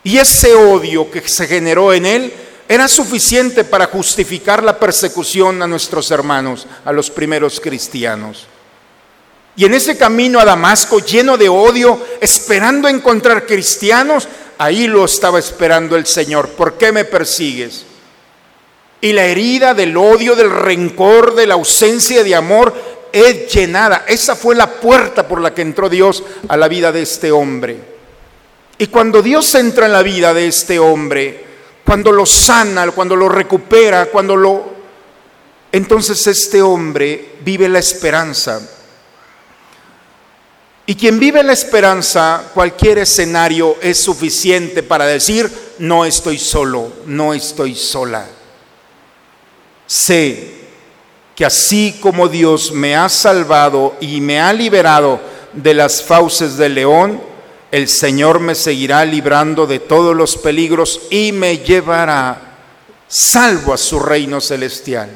[0.02, 2.32] Y ese odio que se generó en él
[2.68, 8.46] era suficiente para justificar la persecución a nuestros hermanos, a los primeros cristianos.
[9.56, 15.38] Y en ese camino a Damasco, lleno de odio, esperando encontrar cristianos, ahí lo estaba
[15.38, 16.50] esperando el Señor.
[16.50, 17.86] ¿Por qué me persigues?
[19.00, 22.74] Y la herida del odio, del rencor, de la ausencia de amor
[23.12, 24.04] es llenada.
[24.08, 27.78] Esa fue la puerta por la que entró Dios a la vida de este hombre.
[28.78, 31.44] Y cuando Dios entra en la vida de este hombre,
[31.86, 34.74] cuando lo sana, cuando lo recupera, cuando lo...
[35.70, 38.60] Entonces este hombre vive la esperanza.
[40.84, 47.32] Y quien vive la esperanza, cualquier escenario es suficiente para decir, no estoy solo, no
[47.32, 48.26] estoy sola.
[49.86, 50.54] Sé
[51.36, 55.20] que así como Dios me ha salvado y me ha liberado
[55.52, 57.35] de las fauces del león,
[57.70, 62.58] el Señor me seguirá librando de todos los peligros y me llevará
[63.08, 65.10] salvo a su reino celestial.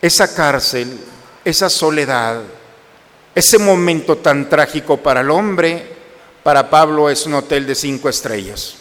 [0.00, 0.98] Esa cárcel,
[1.44, 2.42] esa soledad,
[3.34, 5.96] ese momento tan trágico para el hombre,
[6.42, 8.74] para Pablo es un hotel de cinco estrellas.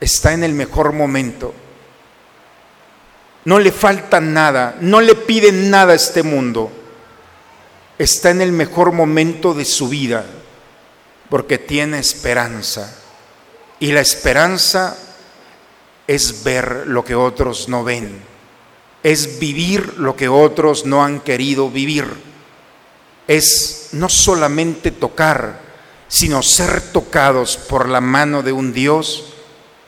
[0.00, 1.52] Está en el mejor momento
[3.44, 6.70] no le falta nada, no le pide nada a este mundo.
[8.02, 10.26] Está en el mejor momento de su vida
[11.30, 12.98] porque tiene esperanza.
[13.78, 14.98] Y la esperanza
[16.08, 18.20] es ver lo que otros no ven,
[19.04, 22.06] es vivir lo que otros no han querido vivir,
[23.28, 25.60] es no solamente tocar,
[26.08, 29.32] sino ser tocados por la mano de un Dios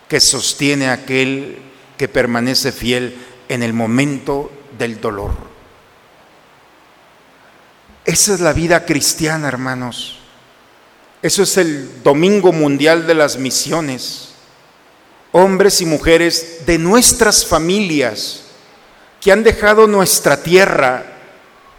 [0.07, 1.59] que sostiene a aquel
[1.99, 5.54] que permanece fiel en el momento del dolor.
[8.05, 10.19] Esa es la vida cristiana, hermanos.
[11.23, 14.29] Eso es el Domingo Mundial de las Misiones.
[15.33, 18.43] Hombres y mujeres de nuestras familias
[19.23, 21.03] que han dejado nuestra tierra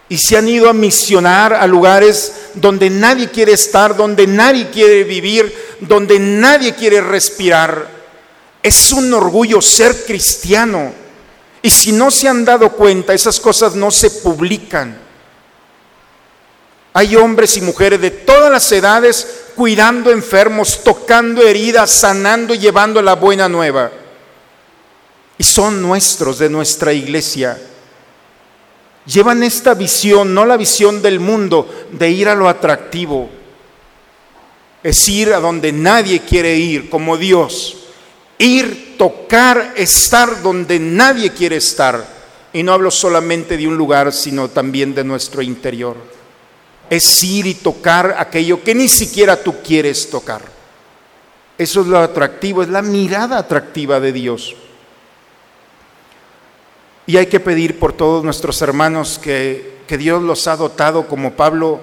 [0.09, 5.03] y se han ido a misionar a lugares donde nadie quiere estar, donde nadie quiere
[5.03, 7.87] vivir, donde nadie quiere respirar.
[8.63, 10.91] Es un orgullo ser cristiano.
[11.61, 15.04] Y si no se han dado cuenta, esas cosas no se publican.
[16.97, 23.01] Hay hombres y mujeres de todas las edades cuidando enfermos, tocando heridas, sanando y llevando
[23.01, 23.91] la buena nueva.
[25.37, 27.61] Y son nuestros de nuestra iglesia.
[29.05, 33.29] Llevan esta visión, no la visión del mundo, de ir a lo atractivo.
[34.81, 37.75] Es ir a donde nadie quiere ir, como Dios.
[38.37, 42.07] Ir, tocar, estar donde nadie quiere estar.
[42.53, 46.14] Y no hablo solamente de un lugar, sino también de nuestro interior
[46.89, 50.41] es ir y tocar aquello que ni siquiera tú quieres tocar.
[51.57, 54.55] Eso es lo atractivo, es la mirada atractiva de Dios.
[57.07, 61.33] Y hay que pedir por todos nuestros hermanos que, que Dios los ha dotado, como
[61.33, 61.79] Pablo,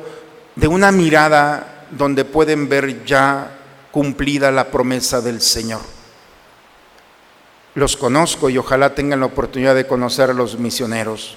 [0.57, 3.59] de una mirada donde pueden ver ya
[3.91, 5.81] cumplida la promesa del Señor.
[7.75, 11.37] Los conozco y ojalá tengan la oportunidad de conocer a los misioneros.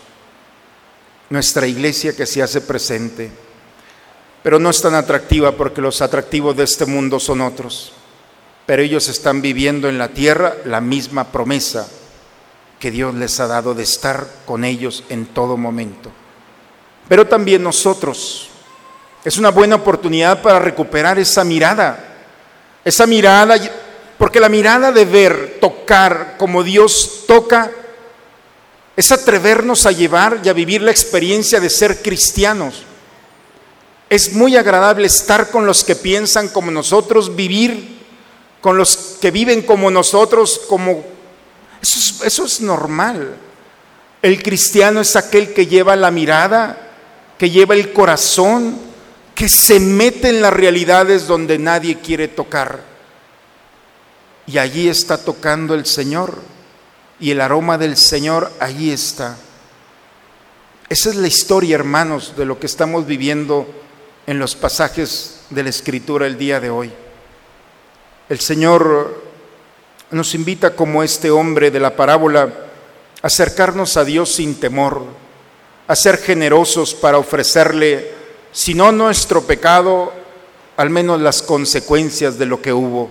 [1.30, 3.45] Nuestra iglesia que se hace presente
[4.46, 7.94] pero no es tan atractiva porque los atractivos de este mundo son otros.
[8.68, 11.88] Pero ellos están viviendo en la tierra la misma promesa
[12.80, 16.12] que Dios les ha dado de estar con ellos en todo momento.
[17.10, 18.50] Pero también nosotros.
[19.24, 22.18] Es una buena oportunidad para recuperar esa mirada.
[22.84, 23.58] Esa mirada,
[24.20, 27.72] porque la mirada de ver, tocar como Dios toca,
[28.96, 32.84] es atrevernos a llevar y a vivir la experiencia de ser cristianos
[34.10, 37.96] es muy agradable estar con los que piensan como nosotros, vivir
[38.66, 41.04] con los que viven como nosotros, como...
[42.24, 43.36] Eso es, normal.
[44.24, 46.92] El cristiano es aquel que lleva la mirada,
[47.38, 48.80] que lleva el corazón,
[49.36, 52.82] que se mete en las realidades donde nadie quiere tocar.
[54.48, 56.42] Y allí está tocando el Señor.
[57.20, 59.38] Y el aroma del Señor allí está.
[60.90, 63.85] Esa es la historia, hermanos, de lo que estamos viviendo
[64.28, 66.92] en los pasajes de la Escritura el día de hoy.
[68.28, 69.24] El Señor
[70.12, 75.04] nos invita como este hombre de la parábola a acercarnos a Dios sin temor,
[75.88, 78.14] a ser generosos para ofrecerle,
[78.52, 80.12] si no nuestro pecado,
[80.78, 83.10] al menos las consecuencias de lo que hubo.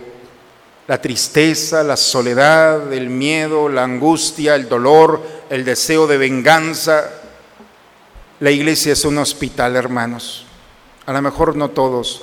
[0.87, 7.11] La tristeza, la soledad, el miedo, la angustia, el dolor, el deseo de venganza.
[8.41, 10.45] La iglesia es un hospital, hermanos.
[11.07, 12.23] A lo mejor no todos,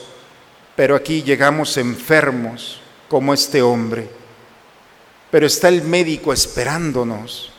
[0.76, 4.10] pero aquí llegamos enfermos como este hombre.
[5.30, 7.52] Pero está el médico esperándonos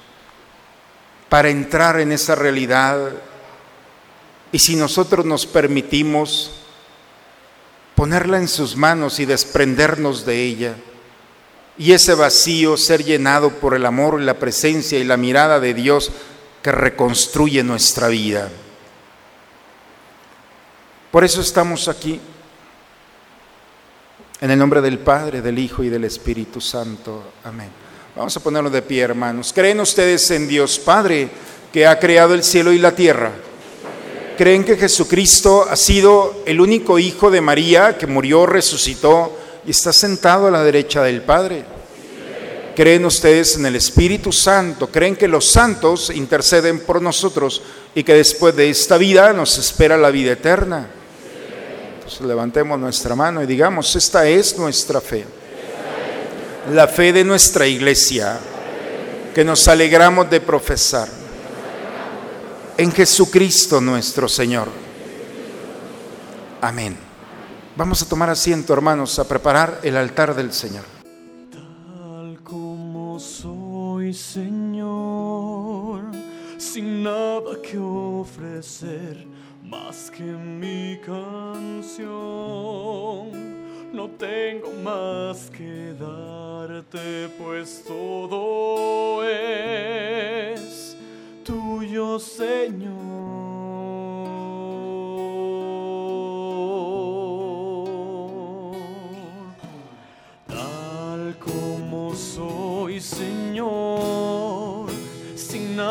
[1.29, 3.13] para entrar en esa realidad.
[4.51, 6.51] Y si nosotros nos permitimos
[7.95, 10.75] ponerla en sus manos y desprendernos de ella,
[11.79, 16.11] y ese vacío ser llenado por el amor la presencia y la mirada de Dios
[16.63, 18.51] que reconstruye nuestra vida.
[21.13, 22.19] Por eso estamos aquí.
[24.41, 27.33] En el nombre del Padre, del Hijo y del Espíritu Santo.
[27.45, 27.69] Amén.
[28.17, 29.53] Vamos a ponerlo de pie, hermanos.
[29.53, 31.29] ¿Creen ustedes en Dios Padre
[31.71, 33.31] que ha creado el cielo y la tierra?
[34.39, 39.93] ¿Creen que Jesucristo ha sido el único Hijo de María que murió, resucitó y está
[39.93, 41.63] sentado a la derecha del Padre?
[42.75, 44.87] ¿Creen ustedes en el Espíritu Santo?
[44.91, 47.61] ¿Creen que los santos interceden por nosotros
[47.95, 51.02] y que después de esta vida nos espera la vida eterna?
[52.21, 55.25] Levantemos nuestra mano y digamos, esta es nuestra fe.
[56.73, 58.39] La fe de nuestra iglesia
[59.35, 61.09] que nos alegramos de profesar
[62.77, 64.69] en Jesucristo nuestro Señor.
[66.61, 66.97] Amén.
[67.77, 70.85] Vamos a tomar asiento, hermanos, a preparar el altar del Señor.
[71.51, 76.03] Tal como soy, Señor,
[76.59, 79.27] sin nada que ofrecer
[79.73, 82.03] más que mi canción.
[83.93, 90.95] No tengo más que darte, pues todo es
[91.43, 92.93] tuyo, Señor.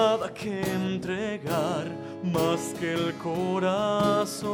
[0.02, 1.86] Nada que entregar
[2.24, 4.48] más que el corazón.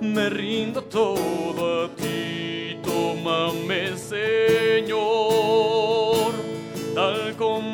[0.00, 3.80] Me rindo todo a ti, tómame
[4.12, 5.02] Señor,
[6.94, 7.73] tal como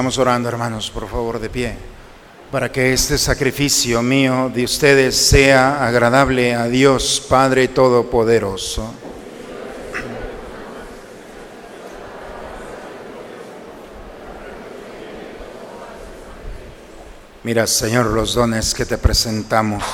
[0.00, 1.74] Sigamos orando, hermanos, por favor, de pie,
[2.50, 8.94] para que este sacrificio mío de ustedes sea agradable a Dios Padre Todopoderoso.
[17.42, 19.84] Mira, Señor, los dones que te presentamos,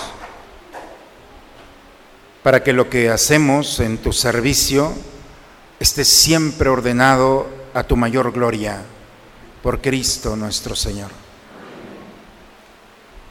[2.44, 4.92] para que lo que hacemos en tu servicio
[5.80, 8.84] esté siempre ordenado a tu mayor gloria,
[9.66, 11.10] por Cristo nuestro Señor.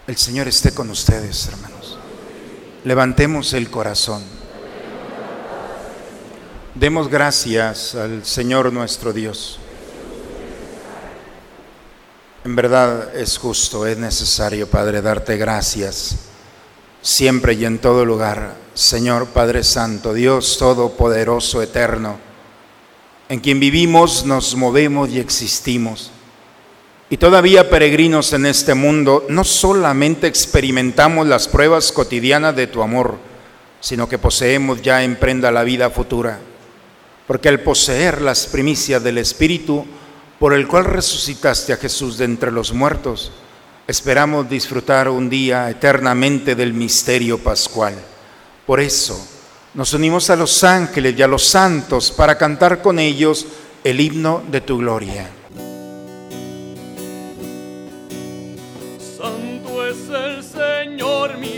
[0.05, 1.97] El Señor esté con ustedes, hermanos.
[2.83, 4.21] Levantemos el corazón.
[6.73, 9.59] Demos gracias al Señor nuestro Dios.
[12.43, 16.17] En verdad es justo, es necesario, Padre, darte gracias
[17.01, 18.57] siempre y en todo lugar.
[18.73, 22.17] Señor Padre Santo, Dios Todopoderoso, Eterno,
[23.29, 26.11] en quien vivimos, nos movemos y existimos.
[27.09, 33.17] Y todavía peregrinos en este mundo, no solamente experimentamos las pruebas cotidianas de tu amor,
[33.79, 36.39] sino que poseemos ya en prenda la vida futura.
[37.27, 39.85] Porque al poseer las primicias del Espíritu,
[40.39, 43.31] por el cual resucitaste a Jesús de entre los muertos,
[43.87, 47.93] esperamos disfrutar un día eternamente del misterio pascual.
[48.65, 49.27] Por eso
[49.75, 53.45] nos unimos a los ángeles y a los santos para cantar con ellos
[53.83, 55.29] el himno de tu gloria.
[61.25, 61.54] Señor mi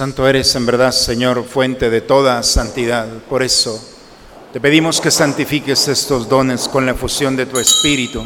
[0.00, 3.06] Santo eres en verdad, Señor, fuente de toda santidad.
[3.28, 3.78] Por eso
[4.50, 8.24] te pedimos que santifiques estos dones con la efusión de tu Espíritu,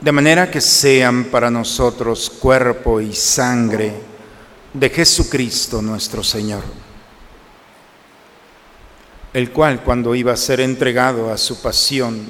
[0.00, 3.92] de manera que sean para nosotros cuerpo y sangre
[4.74, 6.64] de Jesucristo nuestro Señor,
[9.32, 12.20] el cual cuando iba a ser entregado a su pasión,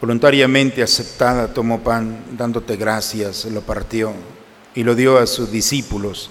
[0.00, 4.12] voluntariamente aceptada, tomó pan, dándote gracias, lo partió
[4.76, 6.30] y lo dio a sus discípulos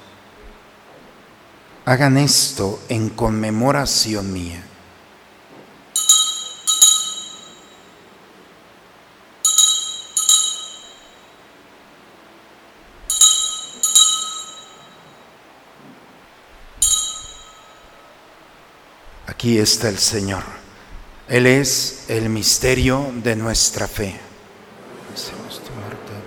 [1.83, 4.63] Hagan esto en conmemoración mía.
[19.25, 20.43] Aquí está el Señor.
[21.27, 24.19] Él es el misterio de nuestra fe.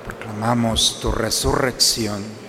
[0.05, 2.43] Proclamamos tu resurrección.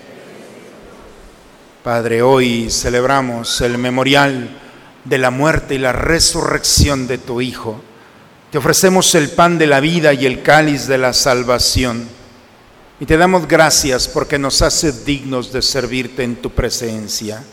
[1.85, 4.49] Padre, hoy celebramos el memorial
[5.03, 7.79] de la muerte y la resurrección de tu Hijo.
[8.49, 12.07] Te ofrecemos el pan de la vida y el cáliz de la salvación.
[12.99, 17.43] Y te damos gracias porque nos haces dignos de servirte en tu presencia.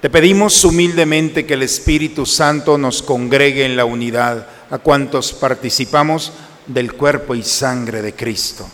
[0.00, 6.32] Te pedimos humildemente que el Espíritu Santo nos congregue en la unidad a cuantos participamos
[6.66, 8.68] del cuerpo y sangre de Cristo.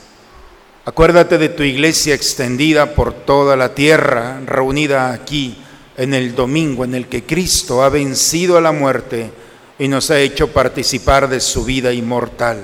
[0.84, 5.56] Acuérdate de tu iglesia extendida por toda la tierra, reunida aquí
[5.96, 9.30] en el domingo en el que Cristo ha vencido a la muerte
[9.78, 12.58] y nos ha hecho participar de su vida inmortal.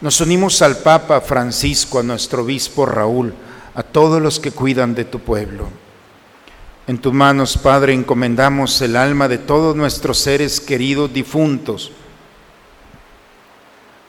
[0.00, 3.34] Nos unimos al Papa Francisco, a nuestro obispo Raúl,
[3.74, 5.66] a todos los que cuidan de tu pueblo.
[6.86, 11.90] En tus manos, Padre, encomendamos el alma de todos nuestros seres queridos difuntos,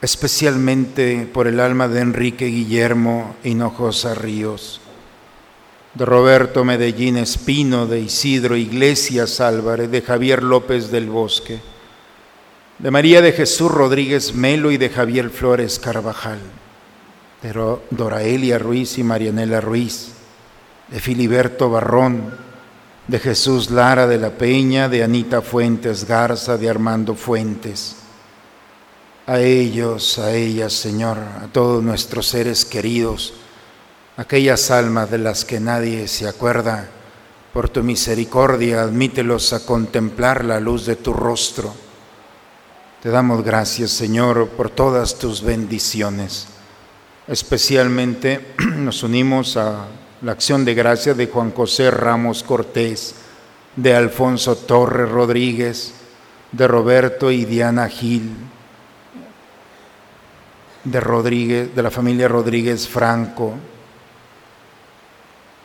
[0.05, 4.79] especialmente por el alma de Enrique Guillermo Hinojosa Ríos
[5.95, 11.59] de Roberto Medellín Espino, de Isidro Iglesias Álvarez, de Javier López del Bosque,
[12.77, 16.39] de María de Jesús Rodríguez Melo y de Javier Flores Carvajal,
[17.41, 20.11] de Doraelia Ruiz y Marianela Ruiz,
[20.89, 22.37] de Filiberto Barrón,
[23.07, 28.04] de Jesús Lara de la Peña, de Anita Fuentes Garza, de Armando Fuentes.
[29.27, 33.33] A ellos, a ellas, Señor, a todos nuestros seres queridos,
[34.17, 36.89] aquellas almas de las que nadie se acuerda,
[37.51, 41.73] por tu misericordia, admítelos a contemplar la luz de tu rostro.
[43.01, 46.47] Te damos gracias, Señor, por todas tus bendiciones.
[47.27, 49.87] Especialmente nos unimos a
[50.21, 53.15] la acción de gracia de Juan José Ramos Cortés,
[53.75, 55.93] de Alfonso Torres Rodríguez,
[56.51, 58.31] de Roberto y Diana Gil,
[60.85, 63.55] de Rodríguez, de la familia Rodríguez Franco,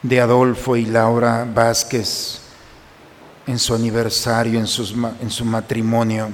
[0.03, 2.41] de Adolfo y Laura Vázquez
[3.47, 4.67] en su aniversario, en,
[5.21, 6.31] en su matrimonio.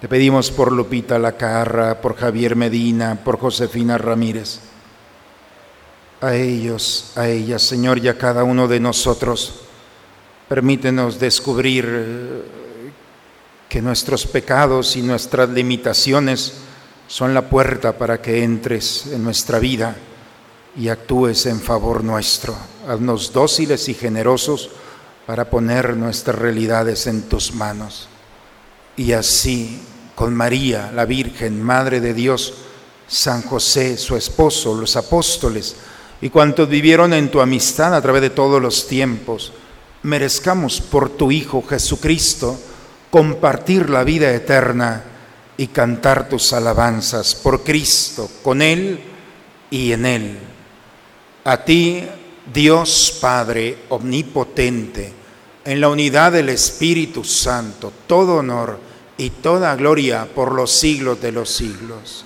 [0.00, 4.60] Te pedimos por Lupita Lacarra, por Javier Medina, por Josefina Ramírez.
[6.20, 9.60] A ellos, a ellas, Señor, y a cada uno de nosotros,
[10.48, 12.55] permítenos descubrir
[13.68, 16.54] que nuestros pecados y nuestras limitaciones
[17.08, 19.96] son la puerta para que entres en nuestra vida
[20.76, 22.56] y actúes en favor nuestro.
[22.88, 24.70] Haznos dóciles y generosos
[25.26, 28.08] para poner nuestras realidades en tus manos.
[28.96, 29.80] Y así,
[30.14, 32.54] con María, la Virgen, Madre de Dios,
[33.08, 35.76] San José, su esposo, los apóstoles
[36.20, 39.52] y cuantos vivieron en tu amistad a través de todos los tiempos,
[40.02, 42.58] merezcamos por tu Hijo Jesucristo
[43.10, 45.02] compartir la vida eterna
[45.56, 49.00] y cantar tus alabanzas por Cristo, con Él
[49.70, 50.38] y en Él
[51.46, 52.04] a ti,
[52.52, 55.12] Dios Padre Omnipotente,
[55.64, 58.80] en la unidad del Espíritu Santo, todo honor
[59.16, 62.24] y toda gloria por los siglos de los siglos.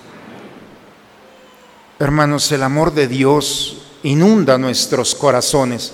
[1.99, 5.93] Hermanos, el amor de Dios inunda nuestros corazones.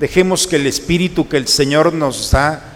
[0.00, 2.75] Dejemos que el Espíritu que el Señor nos da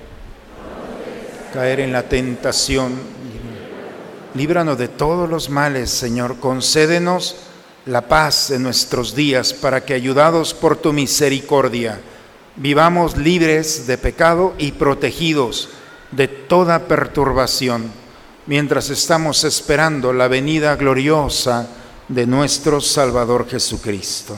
[1.53, 2.93] Caer en la tentación,
[4.35, 7.35] líbranos de todos los males, Señor, concédenos
[7.85, 11.99] la paz en nuestros días para que, ayudados por tu misericordia,
[12.55, 15.67] vivamos libres de pecado y protegidos
[16.11, 17.91] de toda perturbación,
[18.47, 21.67] mientras estamos esperando la venida gloriosa
[22.07, 24.37] de nuestro Salvador Jesucristo.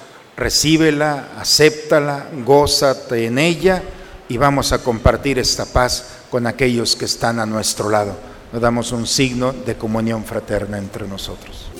[0.37, 3.83] Recíbela, acéptala, gózate en ella
[4.29, 8.91] y vamos a compartir esta paz con aquellos que están a nuestro lado nos damos
[8.91, 11.70] un signo de comunión fraterna entre nosotros.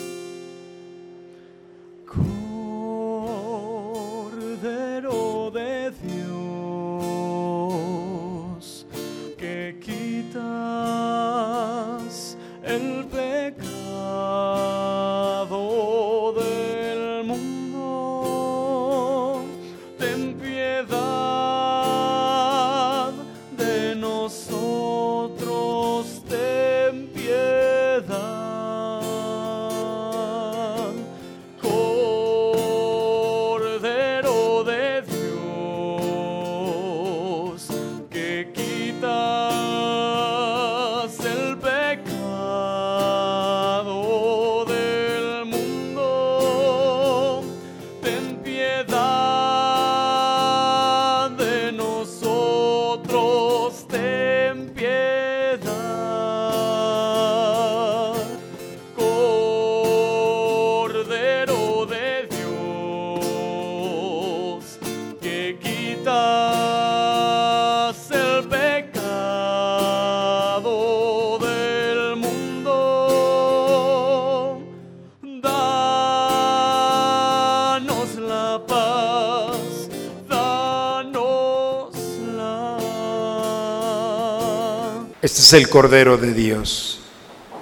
[85.22, 86.98] Este es el Cordero de Dios,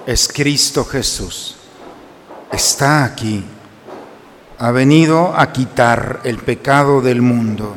[0.07, 1.57] es Cristo Jesús.
[2.51, 3.45] Está aquí,
[4.57, 7.75] ha venido a quitar el pecado del mundo.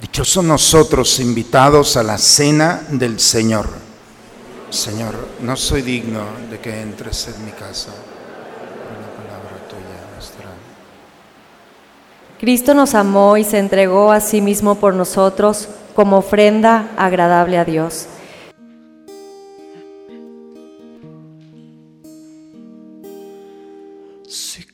[0.00, 3.68] Dichosos nosotros invitados a la cena del Señor.
[4.70, 7.90] Señor, no soy digno de que entres en mi casa.
[9.18, 10.46] Palabra tuya nuestra.
[12.40, 17.66] Cristo nos amó y se entregó a sí mismo por nosotros como ofrenda agradable a
[17.66, 18.06] Dios.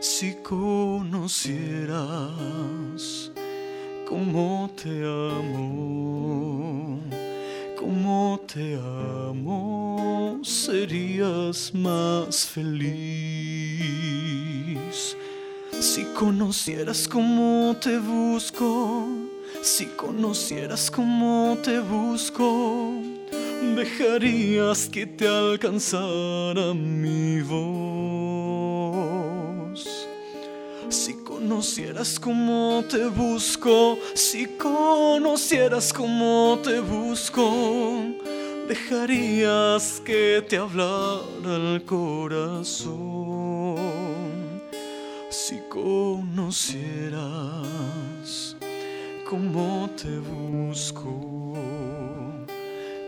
[0.00, 1.98] Si conocieras
[4.08, 7.00] cómo te amo,
[7.76, 12.86] cómo te amo, serías más feliz.
[15.80, 19.08] Si conocieras cómo te busco,
[19.62, 22.92] si conocieras cómo te busco,
[23.74, 29.37] dejarías que te alcanzara mi voz.
[30.90, 37.52] Si conocieras cómo te busco, si conocieras cómo te busco,
[38.66, 43.76] dejarías que te hablara el corazón.
[45.28, 47.18] Si conocieras
[49.28, 51.52] cómo te busco,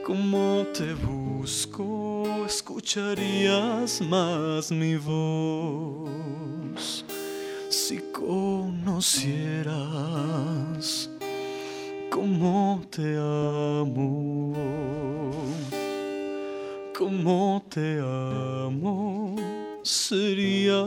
[0.05, 6.11] cómo te busco, escucharías más mi voz.
[7.91, 9.75] Si conocieras
[12.09, 14.55] cómo te amo,
[16.97, 19.35] cómo te amo,
[19.83, 20.79] serías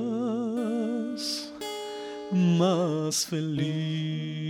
[2.32, 4.43] más feliz.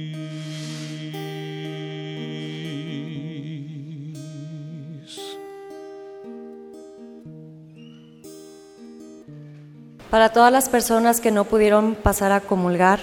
[10.13, 12.99] Para todas las personas que no pudieron pasar a comulgar,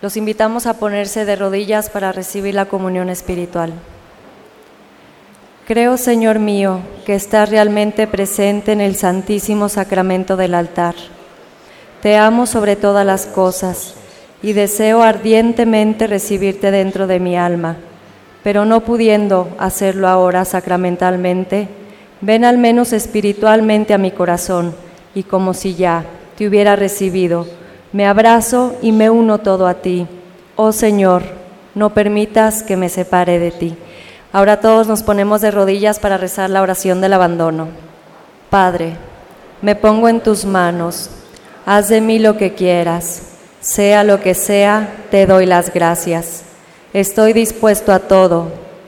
[0.00, 3.74] los invitamos a ponerse de rodillas para recibir la comunión espiritual.
[5.68, 10.94] Creo, Señor mío, que estás realmente presente en el santísimo sacramento del altar.
[12.00, 13.92] Te amo sobre todas las cosas
[14.42, 17.76] y deseo ardientemente recibirte dentro de mi alma,
[18.42, 21.68] pero no pudiendo hacerlo ahora sacramentalmente,
[22.22, 24.74] ven al menos espiritualmente a mi corazón
[25.14, 26.06] y como si ya
[26.40, 27.46] te hubiera recibido,
[27.92, 30.06] me abrazo y me uno todo a ti.
[30.56, 31.22] Oh Señor,
[31.74, 33.76] no permitas que me separe de ti.
[34.32, 37.68] Ahora todos nos ponemos de rodillas para rezar la oración del abandono.
[38.48, 38.94] Padre,
[39.60, 41.10] me pongo en tus manos,
[41.66, 43.20] haz de mí lo que quieras,
[43.60, 46.44] sea lo que sea, te doy las gracias.
[46.94, 48.46] Estoy dispuesto a todo,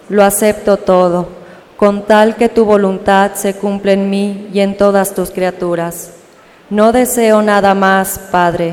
[0.09, 1.28] lo acepto todo,
[1.76, 6.12] con tal que tu voluntad se cumpla en mí y en todas tus criaturas.
[6.72, 8.72] No deseo nada más, Padre,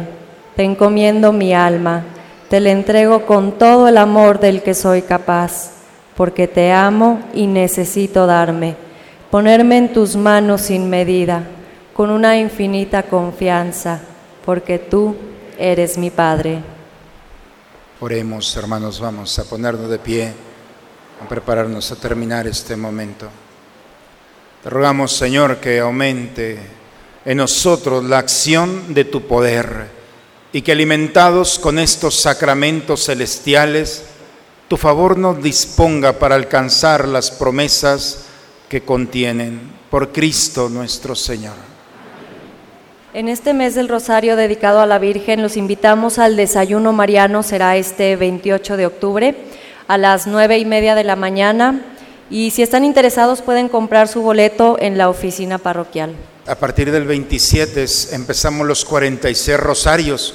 [0.56, 2.06] te encomiendo mi alma,
[2.50, 5.72] te la entrego con todo el amor del que soy capaz,
[6.16, 8.78] porque te amo y necesito darme,
[9.30, 11.44] ponerme en tus manos sin medida,
[11.94, 14.00] con una infinita confianza,
[14.46, 15.18] porque tú
[15.58, 16.60] eres mi Padre.
[18.00, 20.32] Oremos, hermanos, vamos a ponernos de pie,
[21.22, 23.28] a prepararnos a terminar este momento.
[24.64, 26.79] Te rogamos, Señor, que aumente
[27.30, 29.86] en nosotros la acción de tu poder
[30.52, 34.04] y que alimentados con estos sacramentos celestiales,
[34.68, 38.26] tu favor nos disponga para alcanzar las promesas
[38.68, 39.62] que contienen
[39.92, 41.54] por Cristo nuestro Señor.
[43.14, 47.78] En este mes del Rosario dedicado a la Virgen, los invitamos al desayuno mariano, será
[47.78, 49.36] este 28 de octubre
[49.88, 51.80] a las nueve y media de la mañana
[52.32, 56.16] y si están interesados pueden comprar su boleto en la oficina parroquial.
[56.50, 60.34] A partir del 27 es- empezamos los 46 rosarios.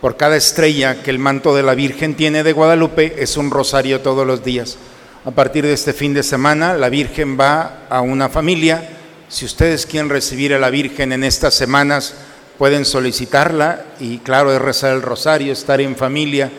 [0.00, 4.00] Por cada estrella que el manto de la Virgen tiene de Guadalupe es un rosario
[4.00, 4.78] todos los días.
[5.26, 8.88] A partir de este fin de semana la Virgen va a una familia.
[9.28, 12.14] Si ustedes quieren recibir a la Virgen en estas semanas,
[12.56, 16.50] pueden solicitarla y claro, es rezar el rosario, estar en familia.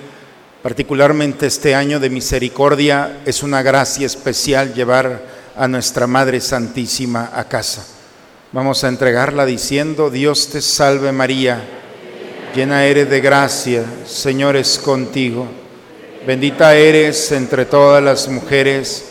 [0.61, 5.23] Particularmente este año de misericordia es una gracia especial llevar
[5.57, 7.83] a nuestra Madre Santísima a casa.
[8.53, 11.63] Vamos a entregarla diciendo, Dios te salve María,
[12.53, 15.47] llena eres de gracia, Señor es contigo.
[16.27, 19.05] Bendita eres entre todas las mujeres,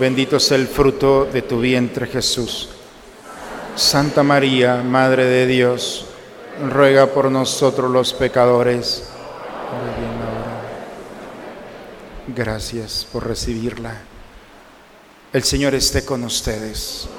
[0.00, 2.70] bendito es el fruto de tu vientre Jesús.
[3.74, 6.06] Santa María, Madre de Dios,
[6.66, 9.10] ruega por nosotros los pecadores.
[12.34, 13.94] Gracias por recibirla.
[15.34, 17.10] El Señor esté con ustedes.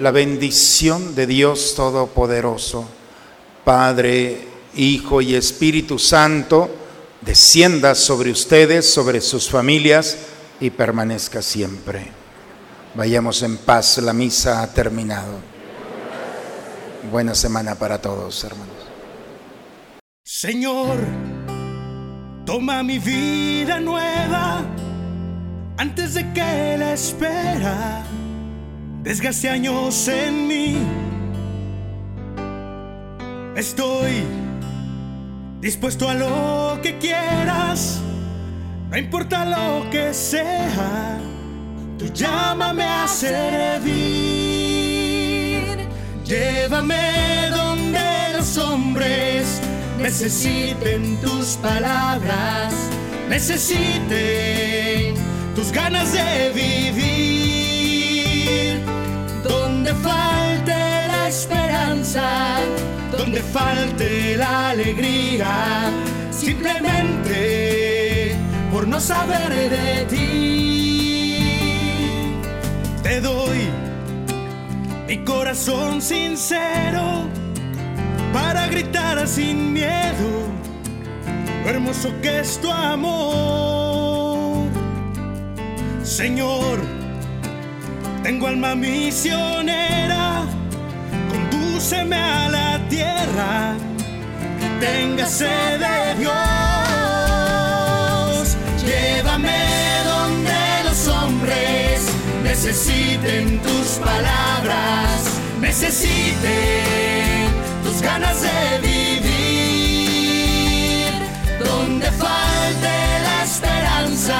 [0.00, 2.88] La bendición de Dios Todopoderoso,
[3.66, 6.70] Padre, Hijo y Espíritu Santo,
[7.20, 10.16] descienda sobre ustedes, sobre sus familias
[10.58, 12.06] y permanezca siempre.
[12.94, 15.34] Vayamos en paz, la misa ha terminado.
[17.12, 18.70] Buena semana para todos, hermanos.
[20.24, 20.96] Señor,
[22.46, 24.64] toma mi vida nueva
[25.76, 28.09] antes de que la espera
[29.02, 30.76] desgaste años en mí.
[33.56, 34.24] Estoy
[35.60, 38.00] dispuesto a lo que quieras,
[38.90, 41.18] no importa lo que sea,
[41.98, 44.00] tú llámame a servir.
[46.24, 48.00] Llévame donde
[48.36, 49.60] los hombres
[49.98, 52.72] necesiten tus palabras,
[53.28, 55.16] necesiten
[55.56, 57.39] tus ganas de vivir.
[59.90, 60.72] Donde falte
[61.08, 62.60] la esperanza,
[63.10, 65.90] donde falte la alegría,
[66.30, 67.32] simplemente
[68.72, 71.40] por no saber de ti.
[73.02, 73.68] Te doy
[75.08, 77.24] mi corazón sincero
[78.32, 80.46] para gritar sin miedo
[81.64, 84.68] lo hermoso que es tu amor.
[86.04, 86.99] Señor,
[88.22, 90.46] tengo alma misionera,
[91.30, 93.76] condúceme a la tierra,
[95.26, 96.34] sed de Dios.
[98.84, 102.08] Llévame donde los hombres
[102.42, 107.48] necesiten tus palabras, necesiten
[107.84, 109.20] tus ganas de vivir.
[111.64, 112.94] Donde falte
[113.28, 114.38] la esperanza,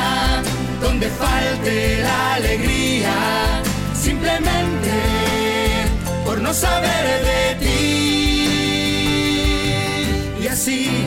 [0.80, 3.62] donde falte la alegría,
[4.20, 4.90] simplemente
[6.24, 7.66] por no saber de ti.
[10.42, 11.06] Y así,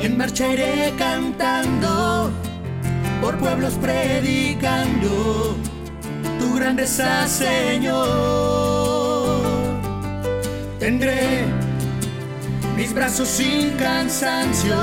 [0.00, 2.30] en marcha iré cantando,
[3.20, 5.56] por pueblos predicando
[6.38, 8.08] tu grandeza, Señor.
[10.78, 11.44] Tendré
[12.76, 14.76] mis brazos sin cansancio,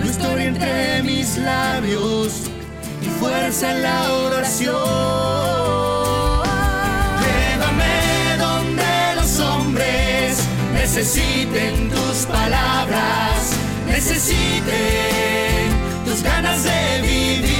[0.00, 2.49] tu historia entre mis labios
[3.20, 4.74] fuerza en la oración.
[7.24, 10.38] Llévame donde los hombres
[10.72, 13.52] necesiten tus palabras,
[13.86, 15.68] necesiten
[16.06, 17.50] tus ganas de vivir.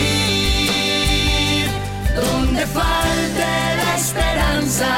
[2.17, 3.47] Donde falte
[3.81, 4.91] la esperanza,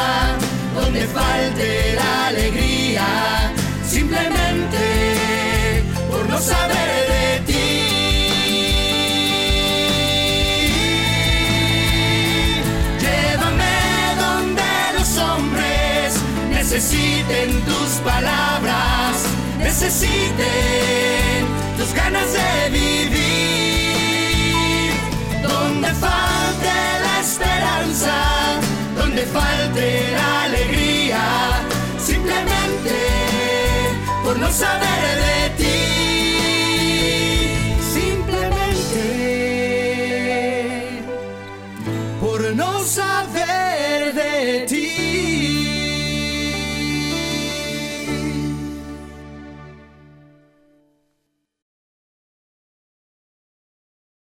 [0.77, 3.53] donde falte la alegría,
[3.85, 7.92] simplemente por no saber de ti.
[16.73, 19.27] Necesiten tus palabras,
[19.59, 21.47] necesiten
[21.77, 24.03] tus ganas de vivir.
[25.43, 26.73] Donde falte
[27.05, 28.15] la esperanza,
[28.97, 31.23] donde falte la alegría,
[31.99, 32.97] simplemente
[34.25, 35.79] por no saber de ti.
[37.93, 39.05] Simplemente
[42.19, 44.82] por no saber de ti.